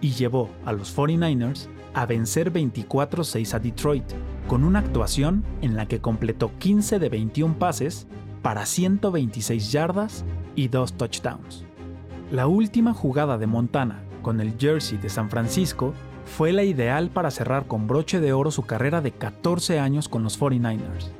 y 0.00 0.12
llevó 0.12 0.50
a 0.64 0.72
los 0.72 0.96
49ers 0.96 1.68
a 1.94 2.06
vencer 2.06 2.52
24-6 2.52 3.54
a 3.54 3.58
Detroit, 3.58 4.04
con 4.46 4.62
una 4.62 4.80
actuación 4.80 5.42
en 5.62 5.74
la 5.74 5.86
que 5.86 6.00
completó 6.00 6.52
15 6.58 6.98
de 6.98 7.08
21 7.08 7.58
pases 7.58 8.06
para 8.42 8.66
126 8.66 9.72
yardas 9.72 10.24
y 10.54 10.68
2 10.68 10.92
touchdowns. 10.92 11.64
La 12.30 12.46
última 12.46 12.92
jugada 12.92 13.38
de 13.38 13.46
Montana 13.46 14.05
con 14.26 14.40
el 14.40 14.58
jersey 14.58 14.98
de 14.98 15.08
San 15.08 15.30
Francisco 15.30 15.94
fue 16.24 16.52
la 16.52 16.64
ideal 16.64 17.10
para 17.10 17.30
cerrar 17.30 17.68
con 17.68 17.86
broche 17.86 18.18
de 18.18 18.32
oro 18.32 18.50
su 18.50 18.62
carrera 18.62 19.00
de 19.00 19.12
14 19.12 19.78
años 19.78 20.08
con 20.08 20.24
los 20.24 20.36
49ers. 20.40 21.12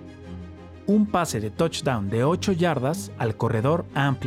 Un 0.88 1.06
pase 1.06 1.38
de 1.38 1.50
touchdown 1.50 2.10
de 2.10 2.24
8 2.24 2.50
yardas 2.50 3.12
al 3.16 3.36
corredor 3.36 3.86
Amp 3.94 4.24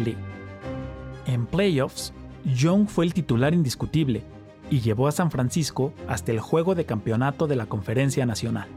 En 1.26 1.46
playoffs, 1.46 2.14
Young 2.46 2.88
fue 2.88 3.04
el 3.04 3.14
titular 3.14 3.54
indiscutible 3.54 4.24
y 4.70 4.80
llevó 4.80 5.10
a 5.10 5.12
San 5.12 5.30
Francisco 5.30 5.92
hasta 6.08 6.32
el 6.32 6.40
juego 6.40 6.74
de 6.74 6.86
campeonato 6.86 7.48
de 7.48 7.58
la 7.58 7.66
Conferencia 7.66 8.26
Nacional. 8.26 8.70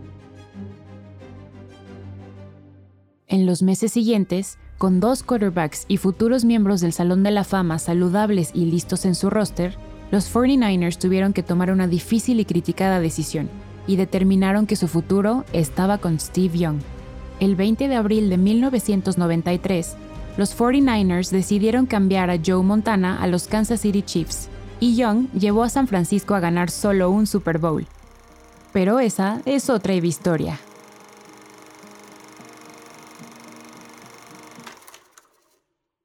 En 3.28 3.46
los 3.46 3.62
meses 3.62 3.92
siguientes, 3.92 4.58
con 4.78 4.98
dos 4.98 5.22
quarterbacks 5.22 5.84
y 5.86 5.98
futuros 5.98 6.44
miembros 6.44 6.80
del 6.80 6.92
Salón 6.92 7.22
de 7.22 7.30
la 7.30 7.44
Fama 7.44 7.78
saludables 7.78 8.50
y 8.52 8.64
listos 8.64 9.04
en 9.04 9.14
su 9.14 9.30
roster, 9.30 9.78
los 10.12 10.32
49ers 10.32 10.98
tuvieron 10.98 11.32
que 11.32 11.42
tomar 11.42 11.72
una 11.72 11.88
difícil 11.88 12.38
y 12.38 12.44
criticada 12.44 13.00
decisión 13.00 13.48
y 13.86 13.96
determinaron 13.96 14.66
que 14.66 14.76
su 14.76 14.86
futuro 14.86 15.44
estaba 15.54 15.98
con 15.98 16.20
Steve 16.20 16.58
Young. 16.58 16.80
El 17.40 17.56
20 17.56 17.88
de 17.88 17.96
abril 17.96 18.28
de 18.28 18.36
1993, 18.36 19.96
los 20.36 20.56
49ers 20.56 21.30
decidieron 21.30 21.86
cambiar 21.86 22.30
a 22.30 22.38
Joe 22.44 22.62
Montana 22.62 23.22
a 23.22 23.26
los 23.26 23.48
Kansas 23.48 23.80
City 23.80 24.02
Chiefs, 24.02 24.48
y 24.80 24.96
Young 24.96 25.30
llevó 25.32 25.62
a 25.62 25.70
San 25.70 25.88
Francisco 25.88 26.34
a 26.34 26.40
ganar 26.40 26.70
solo 26.70 27.10
un 27.10 27.26
Super 27.26 27.58
Bowl. 27.58 27.86
Pero 28.72 29.00
esa 29.00 29.40
es 29.46 29.70
otra 29.70 29.94
historia. 29.94 30.58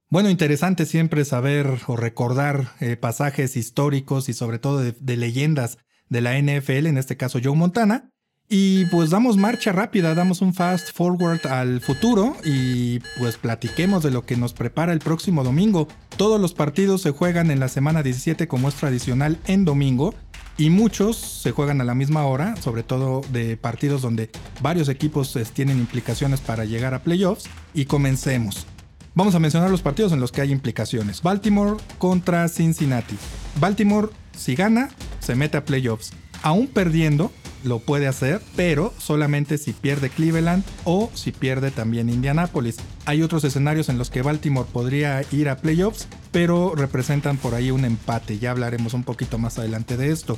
Bueno, 0.09 0.29
interesante 0.29 0.85
siempre 0.85 1.25
saber 1.25 1.67
o 1.87 1.97
recordar 1.97 2.71
eh, 2.79 2.95
pasajes 2.95 3.57
históricos 3.57 4.29
y 4.29 4.33
sobre 4.33 4.57
todo 4.57 4.79
de, 4.79 5.17
leyendas 5.17 5.79
de 6.07 6.21
la 6.21 6.39
NFL, 6.39 6.87
en 6.87 6.97
este 6.97 7.17
caso 7.17 7.39
Joe 7.43 7.57
Montana. 7.57 8.09
Y 8.47 8.85
pues 8.85 9.09
damos 9.09 9.35
marcha 9.35 9.73
rápida, 9.73 10.15
damos 10.15 10.41
un 10.41 10.53
fast 10.53 10.93
forward 10.93 11.45
al 11.47 11.81
futuro 11.81 12.37
y 12.45 12.99
pues 13.19 13.35
platiquemos 13.35 14.01
de 14.01 14.11
lo 14.11 14.25
que 14.25 14.37
nos 14.37 14.53
prepara 14.53 14.93
el 14.93 14.99
próximo 14.99 15.43
domingo. 15.43 15.89
Todos 16.15 16.39
los 16.39 16.53
partidos 16.53 17.01
se 17.01 17.11
juegan 17.11 17.51
en 17.51 17.59
la 17.59 17.67
semana 17.67 18.01
17 18.01 18.47
como 18.47 18.69
es 18.69 18.75
tradicional 18.75 19.37
en 19.47 19.65
domingo 19.65 20.15
y 20.57 20.69
muchos 20.69 21.17
se 21.17 21.51
juegan 21.51 21.81
a 21.81 21.83
la 21.83 21.95
misma 21.95 22.25
hora, 22.25 22.55
sobre 22.55 22.83
todo 22.83 23.21
de 23.33 23.57
partidos 23.57 24.01
donde 24.01 24.29
varios 24.61 24.87
equipos 24.87 25.35
eh, 25.35 25.43
tienen 25.51 25.77
implicaciones 25.79 26.39
para 26.39 26.63
llegar 26.63 26.93
a 26.93 27.03
playoffs. 27.03 27.49
Y 27.73 27.83
comencemos. 27.83 28.65
Vamos 29.17 29.33
a 29.33 29.39
mencionar 29.39 29.71
los 29.71 29.81
partidos 29.81 30.11
en 30.11 30.19
los 30.19 30.31
que 30.31 30.41
hay 30.41 30.51
implicaciones. 30.51 31.23
Baltimore 31.23 31.77
contra 31.97 32.47
Cincinnati. 32.49 33.15
Baltimore, 33.59 34.09
si 34.37 34.53
gana, 34.53 34.89
se 35.21 35.33
mete 35.33 35.57
a 35.57 35.65
playoffs. 35.65 36.11
Aún 36.43 36.67
perdiendo, 36.67 37.31
lo 37.63 37.79
puede 37.79 38.05
hacer, 38.05 38.43
pero 38.55 38.93
solamente 38.99 39.57
si 39.57 39.73
pierde 39.73 40.11
Cleveland 40.11 40.63
o 40.83 41.09
si 41.15 41.31
pierde 41.31 41.71
también 41.71 42.11
Indianapolis. 42.11 42.77
Hay 43.05 43.23
otros 43.23 43.43
escenarios 43.43 43.89
en 43.89 43.97
los 43.97 44.11
que 44.11 44.21
Baltimore 44.21 44.69
podría 44.71 45.23
ir 45.31 45.49
a 45.49 45.57
playoffs, 45.57 46.07
pero 46.31 46.75
representan 46.75 47.37
por 47.37 47.55
ahí 47.55 47.71
un 47.71 47.85
empate. 47.85 48.37
Ya 48.37 48.51
hablaremos 48.51 48.93
un 48.93 49.03
poquito 49.03 49.39
más 49.39 49.57
adelante 49.57 49.97
de 49.97 50.11
esto. 50.11 50.37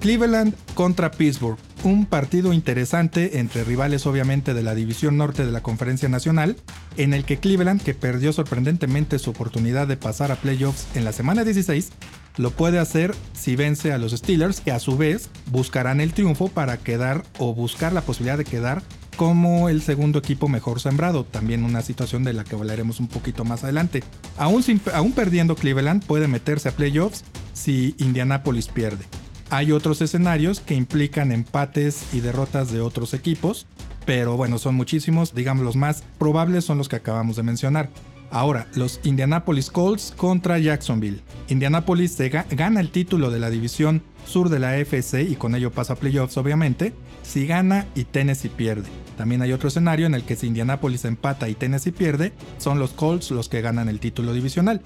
Cleveland 0.00 0.54
contra 0.74 1.10
Pittsburgh, 1.10 1.58
un 1.82 2.06
partido 2.06 2.52
interesante 2.52 3.38
entre 3.38 3.64
rivales 3.64 4.06
obviamente 4.06 4.54
de 4.54 4.62
la 4.62 4.74
división 4.74 5.16
norte 5.16 5.44
de 5.44 5.52
la 5.52 5.62
Conferencia 5.62 6.08
Nacional, 6.08 6.56
en 6.96 7.14
el 7.14 7.24
que 7.24 7.38
Cleveland, 7.38 7.82
que 7.82 7.94
perdió 7.94 8.32
sorprendentemente 8.32 9.18
su 9.18 9.30
oportunidad 9.30 9.88
de 9.88 9.96
pasar 9.96 10.30
a 10.30 10.36
playoffs 10.36 10.86
en 10.94 11.04
la 11.04 11.12
semana 11.12 11.44
16, 11.44 11.90
lo 12.36 12.52
puede 12.52 12.78
hacer 12.78 13.14
si 13.32 13.56
vence 13.56 13.92
a 13.92 13.98
los 13.98 14.12
Steelers, 14.12 14.60
que 14.60 14.70
a 14.70 14.78
su 14.78 14.96
vez 14.96 15.28
buscarán 15.50 16.00
el 16.00 16.12
triunfo 16.12 16.48
para 16.48 16.76
quedar 16.76 17.24
o 17.38 17.52
buscar 17.54 17.92
la 17.92 18.02
posibilidad 18.02 18.38
de 18.38 18.44
quedar 18.44 18.82
como 19.16 19.68
el 19.68 19.82
segundo 19.82 20.20
equipo 20.20 20.48
mejor 20.48 20.78
sembrado, 20.78 21.24
también 21.24 21.64
una 21.64 21.82
situación 21.82 22.22
de 22.22 22.32
la 22.32 22.44
que 22.44 22.54
hablaremos 22.54 23.00
un 23.00 23.08
poquito 23.08 23.44
más 23.44 23.64
adelante. 23.64 24.04
Aún, 24.36 24.62
aún 24.94 25.10
perdiendo 25.10 25.56
Cleveland 25.56 26.04
puede 26.04 26.28
meterse 26.28 26.68
a 26.68 26.72
playoffs 26.72 27.24
si 27.52 27.96
Indianapolis 27.98 28.68
pierde. 28.68 29.04
Hay 29.50 29.72
otros 29.72 30.02
escenarios 30.02 30.60
que 30.60 30.74
implican 30.74 31.32
empates 31.32 32.12
y 32.12 32.20
derrotas 32.20 32.70
de 32.70 32.82
otros 32.82 33.14
equipos, 33.14 33.66
pero 34.04 34.36
bueno, 34.36 34.58
son 34.58 34.74
muchísimos, 34.74 35.34
digamos 35.34 35.64
los 35.64 35.74
más 35.74 36.04
probables 36.18 36.66
son 36.66 36.76
los 36.76 36.88
que 36.88 36.96
acabamos 36.96 37.36
de 37.36 37.42
mencionar. 37.42 37.88
Ahora, 38.30 38.66
los 38.74 39.00
Indianapolis 39.04 39.70
Colts 39.70 40.12
contra 40.14 40.58
Jacksonville. 40.58 41.22
Indianapolis 41.48 42.18
gana 42.50 42.80
el 42.80 42.90
título 42.90 43.30
de 43.30 43.38
la 43.38 43.48
división 43.48 44.02
sur 44.26 44.50
de 44.50 44.58
la 44.58 44.72
AFC 44.72 45.26
y 45.26 45.36
con 45.36 45.54
ello 45.54 45.72
pasa 45.72 45.94
a 45.94 45.96
playoffs 45.96 46.36
obviamente, 46.36 46.92
si 47.22 47.46
gana 47.46 47.86
y 47.94 48.04
Tennessee 48.04 48.50
pierde. 48.50 48.90
También 49.16 49.40
hay 49.40 49.52
otro 49.52 49.68
escenario 49.68 50.06
en 50.06 50.14
el 50.14 50.24
que 50.24 50.36
si 50.36 50.46
Indianapolis 50.46 51.06
empata 51.06 51.48
y 51.48 51.54
Tennessee 51.54 51.90
pierde, 51.90 52.34
son 52.58 52.78
los 52.78 52.90
Colts 52.90 53.30
los 53.30 53.48
que 53.48 53.62
ganan 53.62 53.88
el 53.88 53.98
título 53.98 54.34
divisional. 54.34 54.82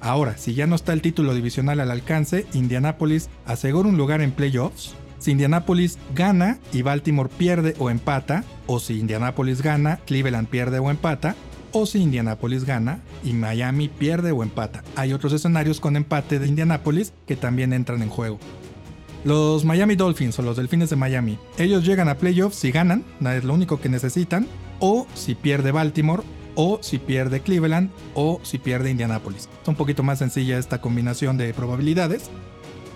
Ahora, 0.00 0.36
si 0.36 0.54
ya 0.54 0.66
no 0.66 0.76
está 0.76 0.92
el 0.92 1.02
título 1.02 1.34
divisional 1.34 1.80
al 1.80 1.90
alcance, 1.90 2.46
Indianapolis 2.52 3.28
asegura 3.44 3.88
un 3.88 3.96
lugar 3.96 4.20
en 4.20 4.32
playoffs. 4.32 4.94
Si 5.18 5.30
Indianapolis 5.30 5.98
gana 6.14 6.58
y 6.72 6.82
Baltimore 6.82 7.30
pierde 7.36 7.74
o 7.78 7.90
empata, 7.90 8.44
o 8.66 8.78
si 8.78 8.98
Indianapolis 8.98 9.62
gana, 9.62 9.98
Cleveland 10.06 10.48
pierde 10.48 10.78
o 10.78 10.90
empata, 10.90 11.34
o 11.72 11.86
si 11.86 12.00
Indianapolis 12.00 12.64
gana 12.64 13.00
y 13.24 13.32
Miami 13.32 13.88
pierde 13.88 14.30
o 14.32 14.42
empata. 14.42 14.82
Hay 14.94 15.12
otros 15.12 15.32
escenarios 15.32 15.80
con 15.80 15.96
empate 15.96 16.38
de 16.38 16.46
Indianapolis 16.46 17.12
que 17.26 17.36
también 17.36 17.72
entran 17.72 18.02
en 18.02 18.10
juego. 18.10 18.38
Los 19.24 19.64
Miami 19.64 19.96
Dolphins 19.96 20.38
o 20.38 20.42
los 20.42 20.56
Delfines 20.56 20.90
de 20.90 20.96
Miami, 20.96 21.38
ellos 21.58 21.84
llegan 21.84 22.08
a 22.08 22.16
playoffs 22.16 22.56
si 22.56 22.70
ganan, 22.70 23.04
es 23.20 23.42
lo 23.42 23.54
único 23.54 23.80
que 23.80 23.88
necesitan, 23.88 24.46
o 24.78 25.06
si 25.14 25.34
pierde 25.34 25.72
Baltimore 25.72 26.22
o 26.56 26.80
si 26.82 26.98
pierde 26.98 27.40
Cleveland 27.40 27.90
o 28.14 28.40
si 28.42 28.58
pierde 28.58 28.90
Indianapolis. 28.90 29.48
Es 29.62 29.68
un 29.68 29.76
poquito 29.76 30.02
más 30.02 30.18
sencilla 30.18 30.58
esta 30.58 30.80
combinación 30.80 31.36
de 31.36 31.54
probabilidades, 31.54 32.30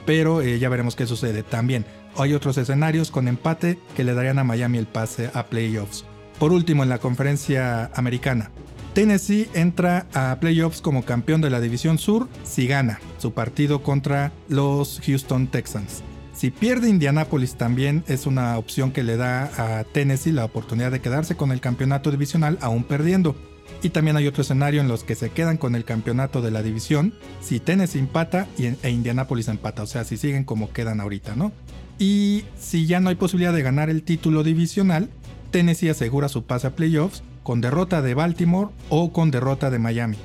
pero 0.04 0.42
eh, 0.42 0.58
ya 0.58 0.68
veremos 0.68 0.96
qué 0.96 1.06
sucede. 1.06 1.44
También 1.44 1.86
hay 2.16 2.34
otros 2.34 2.58
escenarios 2.58 3.10
con 3.12 3.28
empate 3.28 3.78
que 3.94 4.02
le 4.02 4.14
darían 4.14 4.38
a 4.38 4.44
Miami 4.44 4.78
el 4.78 4.86
pase 4.86 5.30
a 5.34 5.46
playoffs. 5.46 6.04
Por 6.40 6.52
último, 6.52 6.82
en 6.82 6.88
la 6.88 6.98
conferencia 6.98 7.90
americana, 7.94 8.50
Tennessee 8.94 9.48
entra 9.54 10.06
a 10.14 10.38
playoffs 10.40 10.80
como 10.80 11.04
campeón 11.04 11.40
de 11.40 11.50
la 11.50 11.60
División 11.60 11.98
Sur 11.98 12.28
si 12.42 12.66
gana 12.66 12.98
su 13.18 13.32
partido 13.32 13.82
contra 13.82 14.32
los 14.48 15.00
Houston 15.04 15.46
Texans. 15.46 16.02
Si 16.32 16.50
pierde 16.50 16.88
Indianapolis 16.88 17.54
también 17.56 18.02
es 18.08 18.26
una 18.26 18.56
opción 18.56 18.92
que 18.92 19.02
le 19.02 19.16
da 19.16 19.50
a 19.58 19.84
Tennessee 19.84 20.32
la 20.32 20.46
oportunidad 20.46 20.90
de 20.90 21.00
quedarse 21.00 21.36
con 21.36 21.52
el 21.52 21.60
campeonato 21.60 22.10
divisional 22.10 22.58
aún 22.62 22.84
perdiendo. 22.84 23.36
Y 23.82 23.90
también 23.90 24.16
hay 24.16 24.26
otro 24.26 24.42
escenario 24.42 24.80
en 24.80 24.88
los 24.88 25.04
que 25.04 25.14
se 25.14 25.30
quedan 25.30 25.56
con 25.56 25.74
el 25.74 25.84
campeonato 25.84 26.42
de 26.42 26.50
la 26.50 26.62
división 26.62 27.14
si 27.40 27.60
Tennessee 27.60 27.98
empata 27.98 28.46
e 28.58 28.90
Indianapolis 28.90 29.48
empata, 29.48 29.82
o 29.82 29.86
sea, 29.86 30.04
si 30.04 30.16
siguen 30.16 30.44
como 30.44 30.72
quedan 30.72 31.00
ahorita, 31.00 31.34
¿no? 31.34 31.52
Y 31.98 32.44
si 32.58 32.86
ya 32.86 33.00
no 33.00 33.08
hay 33.08 33.14
posibilidad 33.14 33.52
de 33.52 33.62
ganar 33.62 33.90
el 33.90 34.02
título 34.02 34.42
divisional, 34.42 35.10
Tennessee 35.50 35.88
asegura 35.88 36.28
su 36.28 36.44
pase 36.44 36.66
a 36.66 36.76
playoffs 36.76 37.22
con 37.42 37.60
derrota 37.60 38.02
de 38.02 38.14
Baltimore 38.14 38.70
o 38.88 39.12
con 39.12 39.30
derrota 39.30 39.70
de 39.70 39.78
Miami. 39.78 40.16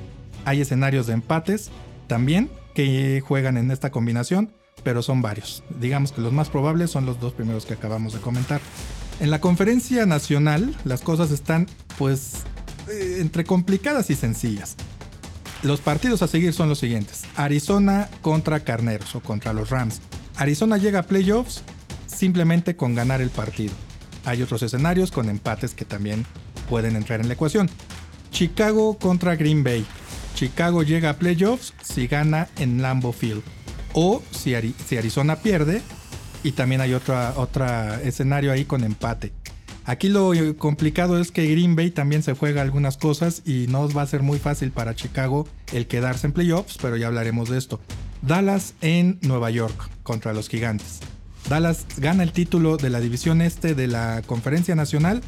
Hay 0.44 0.60
escenarios 0.60 1.06
de 1.06 1.14
empates 1.14 1.70
también 2.06 2.50
que 2.74 3.22
juegan 3.26 3.56
en 3.56 3.70
esta 3.70 3.90
combinación, 3.90 4.52
pero 4.84 5.02
son 5.02 5.22
varios. 5.22 5.64
Digamos 5.80 6.12
que 6.12 6.20
los 6.20 6.32
más 6.32 6.50
probables 6.50 6.90
son 6.90 7.06
los 7.06 7.18
dos 7.20 7.32
primeros 7.32 7.66
que 7.66 7.74
acabamos 7.74 8.12
de 8.12 8.20
comentar. 8.20 8.60
En 9.18 9.30
la 9.30 9.40
conferencia 9.40 10.04
nacional 10.06 10.74
las 10.84 11.00
cosas 11.00 11.30
están 11.30 11.66
pues 11.98 12.44
eh, 12.88 13.18
entre 13.20 13.44
complicadas 13.44 14.10
y 14.10 14.14
sencillas. 14.14 14.76
Los 15.62 15.80
partidos 15.80 16.22
a 16.22 16.28
seguir 16.28 16.52
son 16.52 16.68
los 16.68 16.78
siguientes. 16.78 17.22
Arizona 17.34 18.08
contra 18.22 18.60
Carneros 18.60 19.14
o 19.14 19.20
contra 19.20 19.52
los 19.52 19.70
Rams. 19.70 20.00
Arizona 20.36 20.76
llega 20.76 21.00
a 21.00 21.02
playoffs 21.04 21.62
simplemente 22.06 22.76
con 22.76 22.94
ganar 22.94 23.20
el 23.20 23.30
partido. 23.30 23.72
Hay 24.24 24.42
otros 24.42 24.62
escenarios 24.62 25.10
con 25.10 25.28
empates 25.28 25.74
que 25.74 25.84
también 25.84 26.26
pueden 26.68 26.96
entrar 26.96 27.20
en 27.20 27.28
la 27.28 27.34
ecuación. 27.34 27.70
Chicago 28.30 28.98
contra 28.98 29.36
Green 29.36 29.64
Bay. 29.64 29.86
Chicago 30.34 30.82
llega 30.82 31.10
a 31.10 31.16
playoffs 31.16 31.72
si 31.82 32.06
gana 32.06 32.48
en 32.58 32.82
Lambeau 32.82 33.12
Field. 33.12 33.42
O 33.94 34.22
si, 34.30 34.54
Arizona 34.54 35.36
pierde. 35.36 35.80
Y 36.42 36.52
también 36.52 36.80
hay 36.80 36.92
otro 36.92 37.94
escenario 38.02 38.52
ahí 38.52 38.66
con 38.66 38.84
empate. 38.84 39.32
Aquí 39.86 40.08
lo 40.08 40.32
complicado 40.58 41.20
es 41.20 41.30
que 41.30 41.46
Green 41.46 41.76
Bay 41.76 41.92
también 41.92 42.24
se 42.24 42.34
juega 42.34 42.60
algunas 42.60 42.96
cosas 42.96 43.42
y 43.46 43.68
no 43.68 43.88
va 43.88 44.02
a 44.02 44.06
ser 44.06 44.24
muy 44.24 44.40
fácil 44.40 44.72
para 44.72 44.96
Chicago 44.96 45.46
el 45.72 45.86
quedarse 45.86 46.26
en 46.26 46.32
playoffs, 46.32 46.76
pero 46.82 46.96
ya 46.96 47.06
hablaremos 47.06 47.48
de 47.48 47.58
esto. 47.58 47.78
Dallas 48.20 48.74
en 48.80 49.20
Nueva 49.22 49.50
York 49.50 49.88
contra 50.02 50.32
los 50.32 50.48
Gigantes. 50.48 50.98
Dallas 51.48 51.86
gana 51.98 52.24
el 52.24 52.32
título 52.32 52.78
de 52.78 52.90
la 52.90 52.98
división 52.98 53.40
este 53.40 53.76
de 53.76 53.86
la 53.86 54.22
Conferencia 54.26 54.74
Nacional 54.74 55.22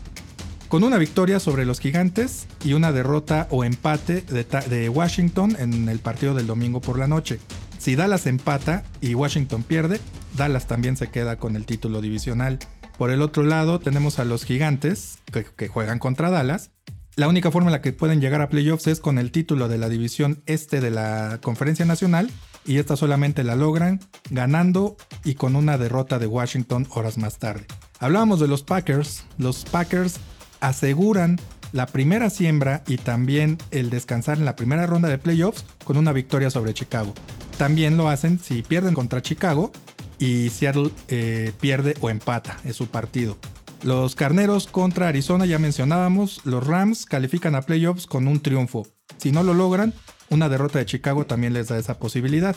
con 0.67 0.83
una 0.83 0.99
victoria 0.99 1.39
sobre 1.39 1.65
los 1.65 1.79
Gigantes 1.79 2.49
y 2.65 2.73
una 2.73 2.91
derrota 2.91 3.47
o 3.51 3.63
empate 3.63 4.23
de, 4.23 4.45
de, 4.69 4.89
Washington 4.89 5.57
en 5.61 5.89
el 5.89 6.01
partido 6.01 6.35
del 6.35 6.49
domingo 6.49 6.81
por 6.81 6.99
la 6.99 7.07
noche. 7.07 7.39
Si 7.79 7.95
Dallas 7.95 8.27
empata 8.27 8.83
y 9.01 9.15
Washington 9.15 9.63
pierde, 9.63 10.01
Dallas 10.37 10.67
también 10.67 10.97
se 10.97 11.11
queda 11.11 11.37
con 11.37 11.55
el 11.55 11.65
título 11.65 12.01
divisional 12.01 12.59
por 12.99 13.13
el 13.13 13.23
otro 13.23 13.45
lado, 13.45 13.79
tenemos 13.79 14.19
a 14.19 14.25
los 14.25 14.45
gigantes 14.45 15.21
que, 15.57 15.69
juegan 15.69 16.01
contra 16.01 16.31
Dallas. 16.31 16.73
La 17.15 17.29
única 17.29 17.53
forma 17.53 17.69
en 17.69 17.73
la 17.73 17.81
que 17.81 17.93
pueden 17.93 18.21
llegar 18.21 18.43
a 18.43 18.49
playoffs 18.49 18.89
es 18.89 18.99
con 18.99 19.19
el 19.19 19.31
título 19.31 19.69
de 19.69 19.79
la 19.79 19.89
división 19.89 20.43
este 20.47 20.81
de 20.81 20.91
la 20.91 21.39
Conferencia 21.41 21.85
Nacional 21.85 22.29
y 22.67 22.79
esta 22.79 22.97
solamente 22.97 23.45
la 23.45 23.55
logran 23.55 24.01
ganando 24.31 24.97
y 25.25 25.35
con 25.35 25.55
una 25.55 25.79
derrota 25.79 26.19
de 26.19 26.27
Washington 26.27 26.89
horas 26.91 27.19
más 27.19 27.39
tarde. 27.39 27.67
Hablábamos 28.01 28.41
de 28.41 28.49
los 28.49 28.65
Packers, 28.65 29.25
los 29.39 29.65
Packers 29.65 30.19
aseguran 30.61 31.39
la 31.71 31.87
primera 31.87 32.31
siembra 32.31 32.83
y 32.89 32.97
también 32.97 33.59
el 33.71 33.91
descansar 33.91 34.39
en 34.39 34.45
la 34.45 34.57
primera 34.57 34.87
ronda 34.87 35.09
de 35.09 35.19
playoffs 35.19 35.65
con 35.85 35.97
una 35.99 36.13
victoria 36.13 36.51
sobre 36.51 36.75
Chicago. 36.75 37.15
También 37.59 37.97
lo 37.97 38.09
hacen 38.09 38.41
si 38.41 38.63
pierden 38.63 38.95
contra 38.95 39.23
Chicago 39.23 39.71
y 40.19 40.51
Seattle 40.51 40.91
eh, 41.09 41.53
pierde 41.61 41.95
o 42.01 42.11
empata, 42.11 42.59
es 42.65 42.77
su 42.77 42.87
partido. 42.87 43.39
Los 43.83 44.17
Carneros 44.17 44.67
contra 44.67 45.09
Arizona 45.09 45.47
ya 45.47 45.59
mencionábamos, 45.59 46.41
los 46.45 46.67
Rams 46.67 47.07
califican 47.07 47.55
a 47.55 47.63
playoffs 47.63 48.07
con 48.07 48.27
un 48.27 48.41
triunfo. 48.41 48.87
Si 49.19 49.31
no 49.31 49.43
lo 49.43 49.55
logran, 49.55 49.95
una 50.31 50.49
derrota 50.49 50.81
de 50.81 50.87
Chicago 50.87 51.27
también 51.27 51.53
les 51.53 51.69
da 51.69 51.79
esa 51.79 51.99
posibilidad. 51.99 52.57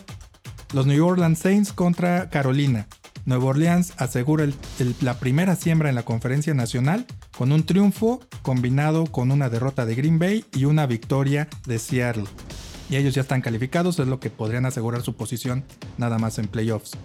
Los 0.74 0.88
New 0.88 1.06
Orleans 1.06 1.40
Saints 1.40 1.74
contra 1.74 2.30
Carolina. 2.30 2.88
Nueva 3.26 3.46
Orleans 3.46 3.94
asegura 3.98 4.48
la 5.02 5.20
primera 5.20 5.56
siembra 5.56 5.90
en 5.90 5.96
la 5.96 6.04
conferencia 6.04 6.56
nacional 6.56 7.06
con 7.38 7.52
un 7.52 7.64
triunfo 7.64 8.20
combinado 8.42 9.06
con 9.06 9.32
una 9.32 9.50
derrota 9.50 9.86
de 9.86 9.96
Green 9.96 10.18
Bay 10.18 10.46
y 10.54 10.66
una 10.66 10.88
victoria 10.88 11.48
de 11.68 11.78
Seattle. 11.78 12.26
Y 12.90 12.96
ellos 12.96 13.14
ya 13.14 13.22
están 13.22 13.42
calificados, 13.42 14.00
es 14.00 14.08
lo 14.08 14.20
que 14.20 14.32
podrían 14.32 14.66
asegurar 14.66 15.04
su 15.04 15.16
posición 15.16 15.64
nada 15.98 16.18
más 16.18 16.40
en 16.40 16.48
playoffs. 16.48 16.98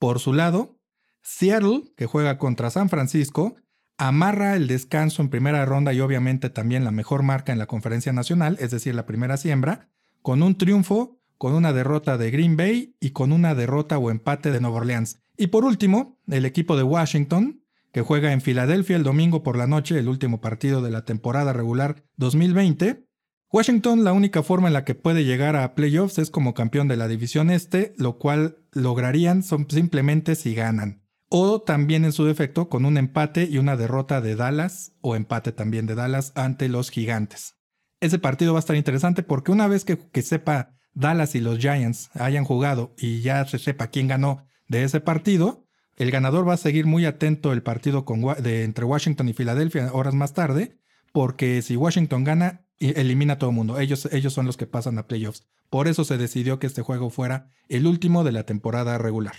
Por 0.00 0.18
su 0.18 0.32
lado, 0.32 0.78
Seattle, 1.20 1.82
que 1.94 2.06
juega 2.06 2.38
contra 2.38 2.70
San 2.70 2.88
Francisco, 2.88 3.56
amarra 3.98 4.56
el 4.56 4.66
descanso 4.66 5.20
en 5.20 5.28
primera 5.28 5.66
ronda 5.66 5.92
y 5.92 6.00
obviamente 6.00 6.48
también 6.48 6.84
la 6.84 6.90
mejor 6.90 7.22
marca 7.22 7.52
en 7.52 7.58
la 7.58 7.66
conferencia 7.66 8.10
nacional, 8.10 8.56
es 8.60 8.70
decir, 8.70 8.94
la 8.94 9.04
primera 9.04 9.36
siembra, 9.36 9.90
con 10.22 10.42
un 10.42 10.56
triunfo, 10.56 11.20
con 11.36 11.52
una 11.52 11.74
derrota 11.74 12.16
de 12.16 12.30
Green 12.30 12.56
Bay 12.56 12.96
y 12.98 13.10
con 13.10 13.30
una 13.30 13.54
derrota 13.54 13.98
o 13.98 14.10
empate 14.10 14.50
de 14.50 14.62
Nueva 14.62 14.78
Orleans. 14.78 15.20
Y 15.36 15.48
por 15.48 15.66
último, 15.66 16.18
el 16.28 16.46
equipo 16.46 16.78
de 16.78 16.82
Washington, 16.82 17.62
que 17.92 18.00
juega 18.00 18.32
en 18.32 18.40
Filadelfia 18.40 18.96
el 18.96 19.02
domingo 19.02 19.42
por 19.42 19.58
la 19.58 19.66
noche, 19.66 19.98
el 19.98 20.08
último 20.08 20.40
partido 20.40 20.80
de 20.80 20.92
la 20.92 21.04
temporada 21.04 21.52
regular 21.52 22.04
2020. 22.16 23.06
Washington 23.52 24.04
la 24.04 24.12
única 24.12 24.44
forma 24.44 24.68
en 24.68 24.74
la 24.74 24.84
que 24.84 24.94
puede 24.94 25.24
llegar 25.24 25.56
a 25.56 25.74
playoffs 25.74 26.18
es 26.18 26.30
como 26.30 26.54
campeón 26.54 26.86
de 26.86 26.96
la 26.96 27.08
división 27.08 27.50
este, 27.50 27.94
lo 27.96 28.16
cual 28.16 28.58
lograrían 28.70 29.42
simplemente 29.42 30.36
si 30.36 30.54
ganan. 30.54 31.02
O 31.28 31.60
también 31.60 32.04
en 32.04 32.12
su 32.12 32.24
defecto 32.24 32.68
con 32.68 32.84
un 32.84 32.96
empate 32.96 33.48
y 33.50 33.58
una 33.58 33.76
derrota 33.76 34.20
de 34.20 34.36
Dallas 34.36 34.92
o 35.00 35.16
empate 35.16 35.50
también 35.50 35.86
de 35.86 35.96
Dallas 35.96 36.30
ante 36.36 36.68
los 36.68 36.90
gigantes. 36.90 37.56
Ese 37.98 38.20
partido 38.20 38.52
va 38.52 38.60
a 38.60 38.60
estar 38.60 38.76
interesante 38.76 39.24
porque 39.24 39.50
una 39.50 39.66
vez 39.66 39.84
que, 39.84 40.22
sepa 40.22 40.76
Dallas 40.92 41.34
y 41.34 41.40
los 41.40 41.58
Giants 41.58 42.10
hayan 42.14 42.44
jugado 42.44 42.94
y 42.98 43.20
ya 43.20 43.44
se 43.46 43.58
sepa 43.58 43.88
quién 43.88 44.06
ganó 44.06 44.46
de 44.68 44.84
ese 44.84 45.00
partido. 45.00 45.66
El 45.96 46.12
ganador 46.12 46.48
va 46.48 46.54
a 46.54 46.56
seguir 46.56 46.86
muy 46.86 47.04
atento 47.04 47.52
el 47.52 47.64
partido 47.64 48.04
entre 48.44 48.84
Washington 48.84 49.28
y 49.28 49.32
Filadelfia 49.32 49.92
horas 49.92 50.14
más 50.14 50.34
tarde, 50.34 50.78
porque 51.12 51.62
si 51.62 51.76
Washington 51.76 52.22
gana, 52.22 52.64
elimina 52.80 53.34
a 53.34 53.38
todo 53.38 53.50
el 53.50 53.56
mundo. 53.56 53.78
Ellos, 53.78 54.08
ellos 54.10 54.32
son 54.32 54.46
los 54.46 54.56
que 54.56 54.66
pasan 54.66 54.98
a 54.98 55.06
playoffs. 55.06 55.46
Por 55.68 55.86
eso 55.86 56.04
se 56.04 56.18
decidió 56.18 56.58
que 56.58 56.66
este 56.66 56.82
juego 56.82 57.10
fuera 57.10 57.50
el 57.68 57.86
último 57.86 58.24
de 58.24 58.32
la 58.32 58.44
temporada 58.44 58.98
regular. 58.98 59.34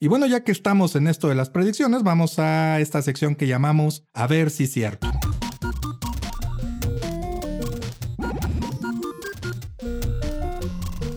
Y 0.00 0.08
bueno, 0.08 0.26
ya 0.26 0.44
que 0.44 0.52
estamos 0.52 0.96
en 0.96 1.08
esto 1.08 1.28
de 1.28 1.34
las 1.34 1.50
predicciones, 1.50 2.02
vamos 2.02 2.38
a 2.38 2.80
esta 2.80 3.00
sección 3.02 3.36
que 3.36 3.46
llamamos 3.46 4.06
A 4.12 4.26
ver 4.26 4.50
si 4.50 4.66
cierto. 4.66 5.08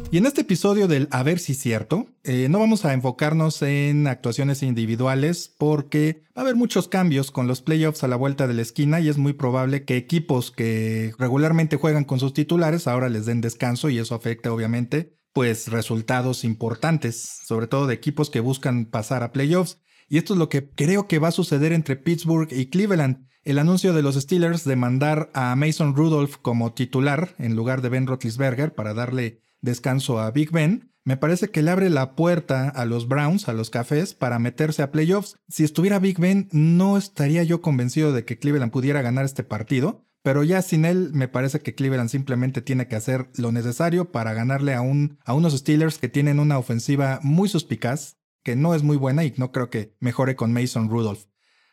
Y 0.10 0.18
en 0.18 0.26
este 0.26 0.42
episodio 0.42 0.88
del 0.88 1.10
A 1.12 1.22
ver 1.22 1.38
si 1.38 1.54
cierto, 1.54 2.08
eh, 2.24 2.48
no 2.50 2.60
vamos 2.60 2.86
a 2.86 2.94
enfocarnos 2.94 3.62
en 3.62 4.08
actuaciones 4.08 4.64
individuales 4.64 5.54
porque 5.58 6.24
va 6.30 6.42
a 6.42 6.46
haber 6.46 6.56
muchos 6.56 6.88
cambios 6.88 7.30
con 7.30 7.46
los 7.46 7.62
playoffs 7.62 8.06
a 8.06 8.08
la 8.08 8.16
vuelta 8.16 8.48
de 8.48 8.54
la 8.54 8.62
esquina 8.62 9.02
y 9.02 9.10
es 9.10 9.18
muy 9.18 9.34
probable 9.34 9.84
que 9.84 9.98
equipos 9.98 10.50
que 10.50 11.14
regularmente 11.20 11.76
juegan 11.76 12.06
con 12.06 12.22
sus 12.22 12.34
titulares 12.34 12.88
ahora 12.88 13.10
les 13.10 13.26
den 13.26 13.42
descanso 13.42 13.90
y 13.90 14.00
eso 14.00 14.16
afecta 14.16 14.54
obviamente 14.54 15.18
pues 15.34 15.68
resultados 15.68 16.46
importantes, 16.46 17.42
sobre 17.46 17.68
todo 17.68 17.86
de 17.86 17.94
equipos 17.94 18.30
que 18.30 18.40
buscan 18.40 18.86
pasar 18.86 19.24
a 19.24 19.34
playoffs. 19.34 19.82
Y 20.08 20.18
esto 20.18 20.34
es 20.34 20.40
lo 20.40 20.48
que 20.48 20.70
creo 20.70 21.08
que 21.08 21.20
va 21.20 21.28
a 21.28 21.32
suceder 21.32 21.74
entre 21.74 21.98
Pittsburgh 21.98 22.48
y 22.52 22.68
Cleveland. 22.68 23.28
El 23.44 23.60
anuncio 23.60 23.94
de 23.94 24.02
los 24.02 24.16
Steelers 24.16 24.64
de 24.64 24.78
mandar 24.78 25.30
a 25.34 25.54
Mason 25.58 25.96
Rudolph 25.96 26.38
como 26.42 26.74
titular 26.74 27.36
en 27.38 27.58
lugar 27.58 27.82
de 27.82 27.90
Ben 27.90 28.08
Roethlisberger 28.08 28.74
para 28.74 28.94
darle 28.94 29.42
descanso 29.68 30.20
a 30.20 30.32
Big 30.32 30.52
Ben, 30.52 30.92
me 31.04 31.16
parece 31.16 31.52
que 31.52 31.62
le 31.62 31.72
abre 31.72 31.90
la 31.90 32.16
puerta 32.16 32.68
a 32.68 32.84
los 32.84 33.08
Browns, 33.08 33.48
a 33.48 33.54
los 33.54 33.70
Cafés, 33.70 34.14
para 34.14 34.40
meterse 34.40 34.82
a 34.82 34.92
playoffs. 34.92 35.38
Si 35.48 35.64
estuviera 35.64 36.00
Big 36.00 36.20
Ben, 36.20 36.50
no 36.52 36.98
estaría 36.98 37.44
yo 37.44 37.62
convencido 37.62 38.12
de 38.12 38.26
que 38.26 38.40
Cleveland 38.40 38.74
pudiera 38.74 39.02
ganar 39.02 39.24
este 39.24 39.44
partido, 39.44 40.06
pero 40.22 40.44
ya 40.44 40.62
sin 40.62 40.84
él 40.84 41.12
me 41.14 41.30
parece 41.30 41.62
que 41.62 41.76
Cleveland 41.76 42.10
simplemente 42.10 42.62
tiene 42.62 42.90
que 42.90 42.98
hacer 42.98 43.30
lo 43.38 43.54
necesario 43.54 44.12
para 44.12 44.34
ganarle 44.34 44.74
a, 44.74 44.82
un, 44.82 45.18
a 45.24 45.34
unos 45.34 45.58
Steelers 45.58 45.98
que 45.98 46.10
tienen 46.10 46.42
una 46.42 46.58
ofensiva 46.58 47.22
muy 47.24 47.48
suspicaz, 47.48 48.18
que 48.44 48.58
no 48.58 48.76
es 48.76 48.84
muy 48.84 48.98
buena 48.98 49.24
y 49.24 49.34
no 49.38 49.54
creo 49.54 49.70
que 49.70 49.96
mejore 50.02 50.36
con 50.36 50.52
Mason 50.52 50.90
Rudolph. 50.90 51.28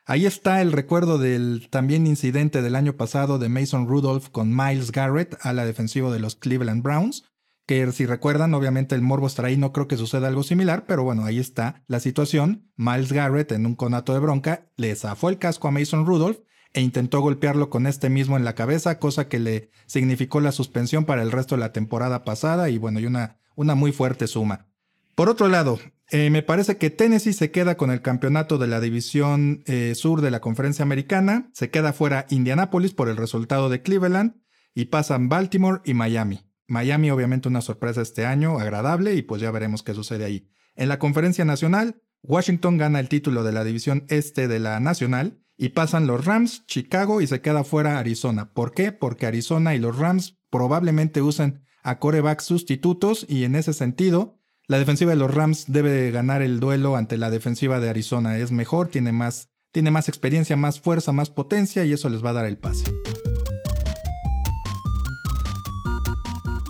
Ahí 0.07 0.27
está 0.27 0.61
el 0.61 0.71
recuerdo 0.71 1.19
del 1.19 1.69
también 1.71 2.07
incidente 2.07 2.63
del 2.63 2.77
año 2.77 2.97
pasado 2.97 3.41
de 3.41 3.49
Mason 3.49 3.89
Rudolph 3.89 4.29
con 4.29 4.55
Miles 4.55 4.93
Garrett 4.93 5.37
a 5.41 5.53
la 5.53 5.65
defensiva 5.65 6.13
de 6.13 6.21
los 6.21 6.37
Cleveland 6.37 6.85
Browns 6.85 7.25
que 7.67 7.91
si 7.93 8.07
recuerdan, 8.07 8.55
obviamente 8.55 8.95
el 8.95 9.01
morbo 9.01 9.27
estará 9.27 9.49
ahí, 9.49 9.57
no 9.57 9.73
creo 9.73 9.89
que 9.89 9.97
suceda 9.97 10.29
algo 10.29 10.43
similar, 10.43 10.85
pero 10.87 11.03
bueno, 11.03 11.25
ahí 11.25 11.39
está 11.39 11.83
la 11.87 12.01
situación. 12.01 12.71
Miles 12.77 13.13
Garrett 13.13 13.53
en 13.53 13.67
un 13.67 13.75
conato 13.75 14.13
de 14.13 14.21
bronca 14.21 14.71
le 14.77 14.95
zafó 14.95 15.29
el 15.29 15.39
casco 15.39 15.69
a 15.69 15.71
Mason 15.71 16.07
Rudolph 16.07 16.39
e 16.75 16.83
intentó 16.83 17.21
golpearlo 17.21 17.71
con 17.71 17.87
este 17.87 18.11
mismo 18.11 18.37
en 18.37 18.45
la 18.45 18.55
cabeza, 18.55 18.99
cosa 18.99 19.29
que 19.29 19.39
le 19.39 19.71
significó 19.87 20.41
la 20.41 20.53
suspensión 20.53 21.05
para 21.05 21.23
el 21.23 21.33
resto 21.33 21.55
de 21.55 21.61
la 21.61 21.73
temporada 21.73 22.25
pasada 22.25 22.69
y 22.69 22.79
bueno, 22.79 23.01
y 23.01 23.07
una, 23.07 23.39
una 23.55 23.75
muy 23.75 23.93
fuerte 23.93 24.27
suma. 24.27 24.67
Por 25.15 25.29
otro 25.29 25.49
lado, 25.49 25.79
eh, 26.11 26.29
me 26.31 26.43
parece 26.43 26.77
que 26.77 26.91
Tennessee 26.91 27.33
se 27.33 27.51
queda 27.51 27.77
con 27.77 27.91
el 27.91 28.03
campeonato 28.03 28.59
de 28.59 28.67
la 28.67 28.81
división 28.81 29.63
eh, 29.67 29.95
sur 29.95 30.21
de 30.21 30.33
la 30.33 30.41
conferencia 30.41 30.83
americana, 30.83 31.49
se 31.53 31.71
queda 31.71 31.93
fuera 31.93 32.27
Indianapolis 32.29 32.93
por 32.93 33.09
el 33.09 33.17
resultado 33.17 33.69
de 33.71 33.81
Cleveland 33.81 34.35
y 34.75 34.87
pasan 34.87 35.29
Baltimore 35.29 35.81
y 35.85 35.95
Miami. 35.95 36.41
Miami 36.67 37.11
obviamente 37.11 37.49
una 37.49 37.61
sorpresa 37.61 38.03
este 38.03 38.27
año, 38.27 38.59
agradable, 38.59 39.15
y 39.15 39.23
pues 39.23 39.41
ya 39.43 39.51
veremos 39.51 39.83
qué 39.83 39.95
sucede 39.95 40.25
ahí. 40.25 40.49
En 40.75 40.89
la 40.89 40.99
conferencia 40.99 41.45
nacional, 41.45 42.03
Washington 42.23 42.79
gana 42.79 43.01
el 43.01 43.09
título 43.09 43.45
de 43.45 43.53
la 43.53 43.65
división 43.65 44.07
este 44.09 44.49
de 44.49 44.59
la 44.59 44.81
nacional 44.81 45.41
y 45.57 45.71
pasan 45.71 46.07
los 46.07 46.25
Rams, 46.25 46.67
Chicago 46.67 47.21
y 47.21 47.27
se 47.27 47.41
queda 47.41 47.65
fuera 47.65 47.99
Arizona. 47.99 48.53
¿Por 48.53 48.73
qué? 48.73 48.93
Porque 48.93 49.27
Arizona 49.27 49.75
y 49.75 49.79
los 49.79 49.99
Rams 49.99 50.39
probablemente 50.51 51.23
usen 51.23 51.63
a 51.83 51.99
corebacks 51.99 52.45
sustitutos 52.45 53.27
y 53.29 53.45
en 53.45 53.55
ese 53.55 53.73
sentido, 53.73 54.41
la 54.67 54.79
defensiva 54.79 55.11
de 55.11 55.19
los 55.19 55.33
Rams 55.33 55.67
debe 55.69 56.11
ganar 56.11 56.43
el 56.43 56.59
duelo 56.59 56.97
ante 56.97 57.19
la 57.19 57.31
defensiva 57.31 57.79
de 57.79 57.91
Arizona. 57.91 58.39
Es 58.39 58.51
mejor, 58.51 58.89
tiene 58.89 59.13
más, 59.13 59.51
tiene 59.71 59.91
más 59.91 60.09
experiencia, 60.09 60.57
más 60.57 60.81
fuerza, 60.81 61.13
más 61.13 61.31
potencia 61.31 61.85
y 61.85 61.93
eso 61.93 62.09
les 62.09 62.25
va 62.25 62.31
a 62.31 62.35
dar 62.35 62.47
el 62.47 62.57
pase. 62.57 62.85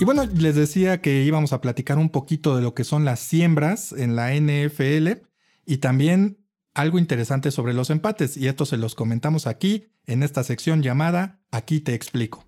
Y 0.00 0.04
bueno, 0.04 0.26
les 0.26 0.57
decía 0.57 1.00
que 1.00 1.22
íbamos 1.22 1.52
a 1.52 1.61
platicar 1.61 1.98
un 1.98 2.11
poquito 2.11 2.57
de 2.57 2.62
lo 2.62 2.74
que 2.74 2.83
son 2.83 3.04
las 3.04 3.20
siembras 3.20 3.92
en 3.92 4.16
la 4.16 4.35
NFL 4.35 5.22
y 5.64 5.76
también 5.76 6.44
algo 6.74 6.98
interesante 6.98 7.52
sobre 7.52 7.74
los 7.74 7.90
empates. 7.90 8.37
Y 8.37 8.48
esto 8.48 8.66
se 8.66 8.76
los 8.76 8.96
comentamos 8.96 9.46
aquí 9.46 9.92
en 10.07 10.24
esta 10.24 10.42
sección 10.42 10.83
llamada 10.83 11.40
Aquí 11.52 11.78
te 11.78 11.94
explico. 11.94 12.44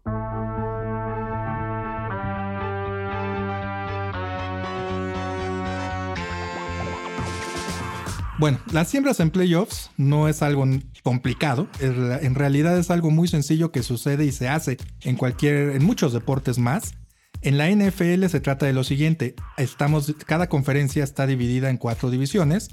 Bueno, 8.39 8.59
las 8.73 8.89
siembras 8.89 9.21
en 9.21 9.31
playoffs 9.31 9.93
no 9.97 10.29
es 10.29 10.43
algo 10.43 10.67
complicado, 11.03 11.69
en 11.81 12.35
realidad 12.35 12.77
es 12.77 12.91
algo 12.91 13.11
muy 13.11 13.29
sencillo 13.29 13.73
que 13.73 13.83
sucede 13.83 14.27
y 14.27 14.33
se 14.33 14.49
hace 14.49 14.77
en 15.05 15.17
cualquier 15.17 15.71
en 15.71 15.85
muchos 15.85 16.13
deportes 16.13 16.59
más. 16.59 16.93
En 17.47 17.59
la 17.59 17.71
NFL 17.71 18.27
se 18.27 18.41
trata 18.41 18.67
de 18.67 18.73
lo 18.73 18.83
siguiente, 18.83 19.37
estamos, 19.57 20.13
cada 20.27 20.49
conferencia 20.49 21.05
está 21.05 21.29
dividida 21.29 21.71
en 21.71 21.77
cuatro 21.77 22.11
divisiones 22.11 22.71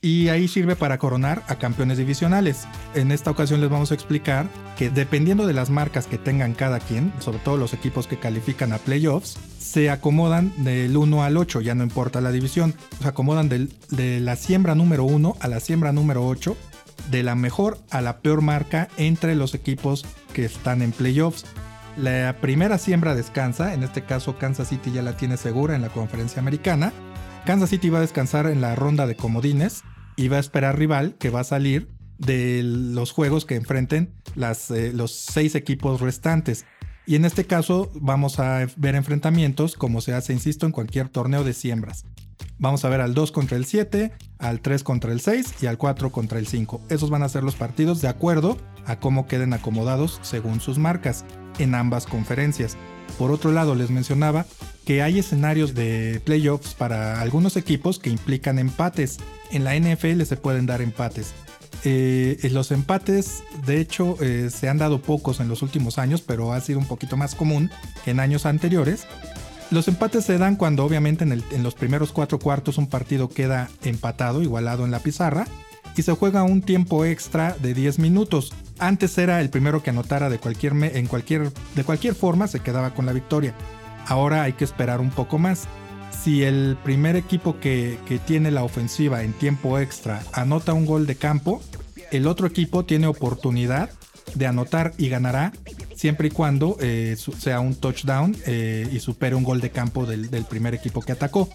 y 0.00 0.28
ahí 0.28 0.46
sirve 0.46 0.76
para 0.76 0.96
coronar 0.98 1.42
a 1.48 1.56
campeones 1.56 1.98
divisionales. 1.98 2.68
En 2.94 3.10
esta 3.10 3.32
ocasión 3.32 3.60
les 3.60 3.68
vamos 3.68 3.90
a 3.90 3.94
explicar 3.94 4.46
que 4.78 4.90
dependiendo 4.90 5.44
de 5.44 5.54
las 5.54 5.70
marcas 5.70 6.06
que 6.06 6.18
tengan 6.18 6.54
cada 6.54 6.78
quien, 6.78 7.12
sobre 7.18 7.40
todo 7.40 7.56
los 7.56 7.74
equipos 7.74 8.06
que 8.06 8.16
califican 8.16 8.72
a 8.72 8.78
playoffs, 8.78 9.38
se 9.58 9.90
acomodan 9.90 10.52
del 10.62 10.96
1 10.96 11.24
al 11.24 11.36
8, 11.36 11.60
ya 11.60 11.74
no 11.74 11.82
importa 11.82 12.20
la 12.20 12.30
división, 12.30 12.74
se 13.00 13.08
acomodan 13.08 13.48
de 13.48 14.20
la 14.20 14.36
siembra 14.36 14.76
número 14.76 15.02
1 15.02 15.34
a 15.40 15.48
la 15.48 15.58
siembra 15.58 15.90
número 15.90 16.24
8, 16.28 16.56
de 17.10 17.24
la 17.24 17.34
mejor 17.34 17.80
a 17.90 18.00
la 18.00 18.18
peor 18.18 18.40
marca 18.40 18.86
entre 18.98 19.34
los 19.34 19.52
equipos 19.56 20.06
que 20.32 20.44
están 20.44 20.80
en 20.80 20.92
playoffs. 20.92 21.44
La 21.96 22.36
primera 22.40 22.78
siembra 22.78 23.14
descansa, 23.14 23.74
en 23.74 23.82
este 23.82 24.02
caso 24.02 24.38
Kansas 24.38 24.68
City 24.68 24.92
ya 24.92 25.02
la 25.02 25.16
tiene 25.16 25.36
segura 25.36 25.76
en 25.76 25.82
la 25.82 25.90
conferencia 25.90 26.40
americana, 26.40 26.92
Kansas 27.44 27.70
City 27.70 27.90
va 27.90 27.98
a 27.98 28.02
descansar 28.02 28.46
en 28.46 28.60
la 28.60 28.74
ronda 28.74 29.06
de 29.06 29.14
comodines 29.14 29.82
y 30.16 30.28
va 30.28 30.38
a 30.38 30.40
esperar 30.40 30.78
rival 30.78 31.16
que 31.18 31.28
va 31.28 31.40
a 31.40 31.44
salir 31.44 31.88
de 32.18 32.62
los 32.62 33.12
juegos 33.12 33.44
que 33.44 33.56
enfrenten 33.56 34.14
las, 34.36 34.70
eh, 34.70 34.92
los 34.94 35.12
seis 35.12 35.54
equipos 35.54 36.00
restantes. 36.00 36.64
Y 37.04 37.16
en 37.16 37.24
este 37.24 37.44
caso 37.44 37.90
vamos 37.94 38.38
a 38.38 38.66
ver 38.76 38.94
enfrentamientos 38.94 39.76
como 39.76 40.00
se 40.00 40.14
hace, 40.14 40.32
insisto, 40.32 40.66
en 40.66 40.72
cualquier 40.72 41.08
torneo 41.08 41.44
de 41.44 41.52
siembras. 41.52 42.04
Vamos 42.58 42.84
a 42.84 42.88
ver 42.88 43.00
al 43.00 43.12
2 43.12 43.32
contra 43.32 43.56
el 43.56 43.64
7, 43.64 44.12
al 44.38 44.60
3 44.60 44.84
contra 44.84 45.12
el 45.12 45.20
6 45.20 45.54
y 45.62 45.66
al 45.66 45.78
4 45.78 46.10
contra 46.10 46.38
el 46.38 46.46
5. 46.46 46.80
Esos 46.90 47.10
van 47.10 47.24
a 47.24 47.28
ser 47.28 47.42
los 47.42 47.56
partidos 47.56 48.00
de 48.00 48.08
acuerdo 48.08 48.56
a 48.86 49.00
cómo 49.00 49.26
queden 49.26 49.52
acomodados 49.52 50.20
según 50.22 50.60
sus 50.60 50.78
marcas 50.78 51.24
en 51.58 51.74
ambas 51.74 52.06
conferencias. 52.06 52.76
Por 53.18 53.30
otro 53.30 53.52
lado, 53.52 53.74
les 53.74 53.90
mencionaba 53.90 54.46
que 54.84 55.02
hay 55.02 55.18
escenarios 55.18 55.74
de 55.74 56.20
playoffs 56.24 56.74
para 56.74 57.20
algunos 57.20 57.56
equipos 57.56 57.98
que 57.98 58.10
implican 58.10 58.58
empates. 58.58 59.18
En 59.50 59.64
la 59.64 59.76
NFL 59.76 60.22
se 60.22 60.36
pueden 60.36 60.66
dar 60.66 60.82
empates. 60.82 61.34
Eh, 61.84 62.38
los 62.52 62.70
empates, 62.70 63.42
de 63.66 63.80
hecho, 63.80 64.16
eh, 64.20 64.50
se 64.50 64.68
han 64.68 64.78
dado 64.78 65.00
pocos 65.00 65.40
en 65.40 65.48
los 65.48 65.62
últimos 65.62 65.98
años, 65.98 66.22
pero 66.22 66.52
ha 66.52 66.60
sido 66.60 66.78
un 66.78 66.86
poquito 66.86 67.16
más 67.16 67.34
común 67.34 67.70
que 68.04 68.12
en 68.12 68.20
años 68.20 68.46
anteriores. 68.46 69.06
Los 69.70 69.88
empates 69.88 70.24
se 70.24 70.38
dan 70.38 70.56
cuando 70.56 70.84
obviamente 70.84 71.24
en, 71.24 71.62
los 71.62 71.74
primeros 71.74 72.12
cuatro 72.12 72.38
cuartos 72.38 72.76
un 72.76 72.88
partido 72.88 73.28
queda 73.28 73.70
empatado, 73.82 74.42
igualado 74.42 74.84
en 74.84 74.90
la 74.90 74.98
pizarra, 74.98 75.46
y 75.96 76.02
se 76.02 76.12
juega 76.12 76.42
un 76.42 76.62
tiempo 76.62 77.04
extra 77.04 77.56
de 77.60 77.74
10 77.74 77.98
minutos. 77.98 78.52
Antes 78.78 79.16
era 79.18 79.40
el 79.40 79.50
primero 79.50 79.82
que 79.82 79.90
anotara 79.90 80.28
de 80.28 80.38
cualquier, 80.38 80.72
en 80.72 81.06
cualquier, 81.06 81.52
de 81.74 81.84
cualquier 81.84 82.14
forma, 82.14 82.48
se 82.48 82.60
quedaba 82.60 82.94
con 82.94 83.06
la 83.06 83.12
victoria. 83.12 83.54
Ahora 84.06 84.42
hay 84.42 84.54
que 84.54 84.64
esperar 84.64 85.00
un 85.00 85.10
poco 85.10 85.38
más. 85.38 85.68
Si 86.22 86.44
el 86.44 86.76
primer 86.82 87.16
equipo 87.16 87.58
que, 87.58 87.98
tiene 88.26 88.50
la 88.50 88.62
ofensiva 88.62 89.22
en 89.22 89.32
tiempo 89.32 89.78
extra 89.78 90.22
anota 90.32 90.72
un 90.72 90.86
gol 90.86 91.06
de 91.06 91.16
campo, 91.16 91.60
el 92.10 92.26
otro 92.26 92.46
equipo 92.46 92.84
tiene 92.84 93.06
oportunidad 93.06 93.90
de 94.34 94.46
anotar 94.46 94.92
y 94.98 95.08
ganará 95.08 95.52
siempre 95.96 96.28
y 96.28 96.30
cuando 96.30 96.76
eh, 96.80 97.16
sea 97.38 97.60
un 97.60 97.74
touchdown 97.74 98.36
eh, 98.46 98.88
y 98.90 99.00
supere 99.00 99.34
un 99.34 99.42
gol 99.42 99.60
de 99.60 99.70
campo 99.70 100.06
del, 100.06 100.28
primer 100.48 100.74
equipo 100.74 101.00
que 101.00 101.12
atacó. 101.12 101.48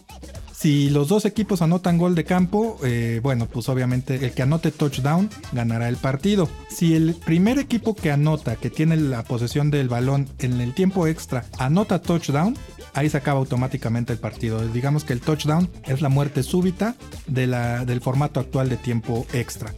Si 0.59 0.89
los 0.89 1.07
dos 1.07 1.25
equipos 1.25 1.61
anotan 1.61 1.99
gol 1.99 2.15
de 2.15 2.23
campo, 2.23 2.79
eh, 2.83 3.19
bueno, 3.21 3.45
pues 3.45 3.69
obviamente 3.69 4.15
el 4.15 4.31
que 4.31 4.41
anote 4.41 4.71
touchdown 4.71 5.29
ganará 5.51 5.87
el 5.87 5.97
partido. 5.97 6.49
Si 6.67 6.95
el 6.95 7.13
primer 7.13 7.59
equipo 7.59 7.95
que 7.95 8.09
anota, 8.09 8.55
que 8.55 8.71
tiene 8.71 8.97
la 8.97 9.23
posesión 9.23 9.69
del 9.69 9.87
balón 9.87 10.27
en 10.39 10.59
el 10.59 10.73
tiempo 10.73 11.05
extra, 11.05 11.45
anota 11.59 12.01
touchdown, 12.01 12.57
ahí 12.95 13.07
se 13.07 13.17
acaba 13.17 13.37
automáticamente 13.37 14.13
el 14.13 14.19
partido. 14.19 14.67
Digamos 14.67 15.03
que 15.03 15.13
el 15.13 15.21
touchdown 15.21 15.69
es 15.85 16.01
la 16.01 16.09
muerte 16.09 16.41
súbita 16.41 16.95
del 17.27 18.01
formato 18.01 18.39
actual 18.39 18.67
de 18.67 18.77
tiempo 18.77 19.27
extra. 19.33 19.75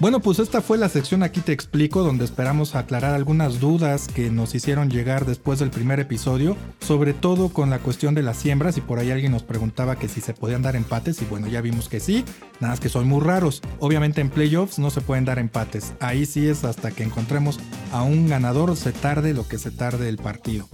Bueno, 0.00 0.18
pues 0.18 0.40
esta 0.40 0.60
fue 0.60 0.78
la 0.78 0.88
sección 0.88 1.22
Aquí 1.22 1.40
te 1.40 1.52
explico, 1.52 2.02
donde 2.02 2.24
esperamos 2.24 2.74
aclarar 2.74 3.14
algunas 3.14 3.60
dudas 3.60 4.08
que 4.08 4.30
nos 4.30 4.54
hicieron 4.54 4.90
llegar 4.90 5.26
después 5.26 5.60
del 5.60 5.70
primer 5.70 6.00
episodio, 6.00 6.56
sobre 6.80 7.14
todo 7.14 7.50
con 7.50 7.70
la 7.70 7.78
cuestión 7.78 8.14
de 8.14 8.22
las 8.22 8.36
siembras, 8.38 8.76
y 8.76 8.80
por 8.80 8.98
ahí 8.98 9.12
alguien 9.12 9.30
nos 9.30 9.44
preguntaba 9.44 9.96
que 9.96 10.08
si 10.08 10.20
se 10.20 10.34
podían 10.34 10.62
dar 10.62 10.74
empates, 10.74 11.22
y 11.22 11.24
bueno, 11.26 11.46
ya 11.46 11.60
vimos 11.60 11.88
que 11.88 12.00
sí, 12.00 12.24
nada 12.58 12.72
más 12.72 12.80
que 12.80 12.88
son 12.88 13.06
muy 13.06 13.20
raros. 13.20 13.62
Obviamente 13.78 14.20
en 14.20 14.30
playoffs 14.30 14.80
no 14.80 14.90
se 14.90 15.02
pueden 15.02 15.24
dar 15.24 15.38
empates, 15.38 15.92
ahí 16.00 16.26
sí 16.26 16.48
es 16.48 16.64
hasta 16.64 16.90
que 16.90 17.04
encontremos 17.04 17.60
a 17.92 18.02
un 18.02 18.28
ganador, 18.28 18.76
se 18.76 18.90
tarde 18.90 19.34
lo 19.34 19.46
que 19.46 19.58
se 19.58 19.70
tarde 19.70 20.08
el 20.08 20.16
partido. 20.16 20.68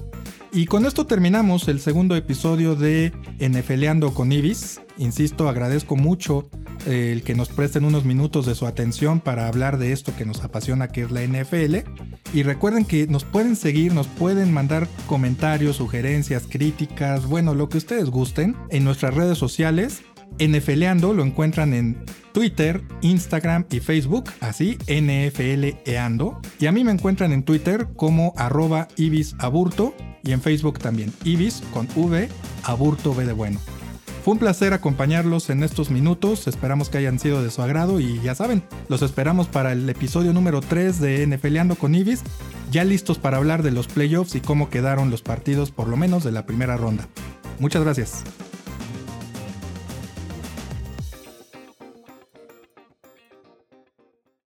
Y 0.50 0.64
con 0.64 0.86
esto 0.86 1.04
terminamos 1.04 1.68
el 1.68 1.78
segundo 1.78 2.16
episodio 2.16 2.74
de 2.74 3.12
NFLeando 3.38 4.14
con 4.14 4.32
Ibis. 4.32 4.80
Insisto, 4.96 5.48
agradezco 5.48 5.94
mucho 5.94 6.48
el 6.86 7.22
que 7.22 7.34
nos 7.34 7.48
presten 7.48 7.84
unos 7.84 8.04
minutos 8.04 8.46
de 8.46 8.54
su 8.54 8.66
atención 8.66 9.20
para 9.20 9.48
hablar 9.48 9.78
de 9.78 9.92
esto 9.92 10.14
que 10.16 10.24
nos 10.24 10.42
apasiona, 10.42 10.88
que 10.88 11.02
es 11.02 11.10
la 11.10 11.22
NFL. 11.22 11.76
Y 12.32 12.42
recuerden 12.42 12.84
que 12.84 13.06
nos 13.06 13.24
pueden 13.24 13.56
seguir, 13.56 13.94
nos 13.94 14.06
pueden 14.06 14.52
mandar 14.52 14.88
comentarios, 15.06 15.76
sugerencias, 15.76 16.44
críticas, 16.48 17.26
bueno, 17.26 17.54
lo 17.54 17.68
que 17.68 17.78
ustedes 17.78 18.10
gusten 18.10 18.56
en 18.70 18.84
nuestras 18.84 19.14
redes 19.14 19.38
sociales. 19.38 20.02
NFLeando 20.38 21.14
lo 21.14 21.24
encuentran 21.24 21.74
en 21.74 22.04
Twitter, 22.32 22.82
Instagram 23.00 23.64
y 23.70 23.80
Facebook, 23.80 24.30
así 24.40 24.78
NFLeando. 24.88 26.40
Y 26.60 26.66
a 26.66 26.72
mí 26.72 26.84
me 26.84 26.92
encuentran 26.92 27.32
en 27.32 27.42
Twitter 27.42 27.88
como 27.96 28.34
arroba 28.36 28.88
ibisaburto 28.96 29.94
y 30.22 30.32
en 30.32 30.42
Facebook 30.42 30.78
también, 30.78 31.12
ibis 31.24 31.62
con 31.72 31.88
V, 31.96 32.28
aburto 32.64 33.14
B 33.14 33.24
de 33.24 33.32
bueno. 33.32 33.58
Fue 34.28 34.34
un 34.34 34.40
placer 34.40 34.74
acompañarlos 34.74 35.48
en 35.48 35.62
estos 35.62 35.88
minutos, 35.88 36.48
esperamos 36.48 36.90
que 36.90 36.98
hayan 36.98 37.18
sido 37.18 37.42
de 37.42 37.50
su 37.50 37.62
agrado 37.62 37.98
y 37.98 38.20
ya 38.20 38.34
saben, 38.34 38.62
los 38.90 39.00
esperamos 39.00 39.46
para 39.46 39.72
el 39.72 39.88
episodio 39.88 40.34
número 40.34 40.60
3 40.60 41.00
de 41.00 41.26
NFLeando 41.26 41.76
con 41.76 41.94
Ibis, 41.94 42.24
ya 42.70 42.84
listos 42.84 43.18
para 43.18 43.38
hablar 43.38 43.62
de 43.62 43.70
los 43.70 43.86
playoffs 43.86 44.34
y 44.34 44.42
cómo 44.42 44.68
quedaron 44.68 45.10
los 45.10 45.22
partidos 45.22 45.70
por 45.70 45.88
lo 45.88 45.96
menos 45.96 46.24
de 46.24 46.32
la 46.32 46.44
primera 46.44 46.76
ronda. 46.76 47.08
Muchas 47.58 47.82
gracias. 47.82 48.22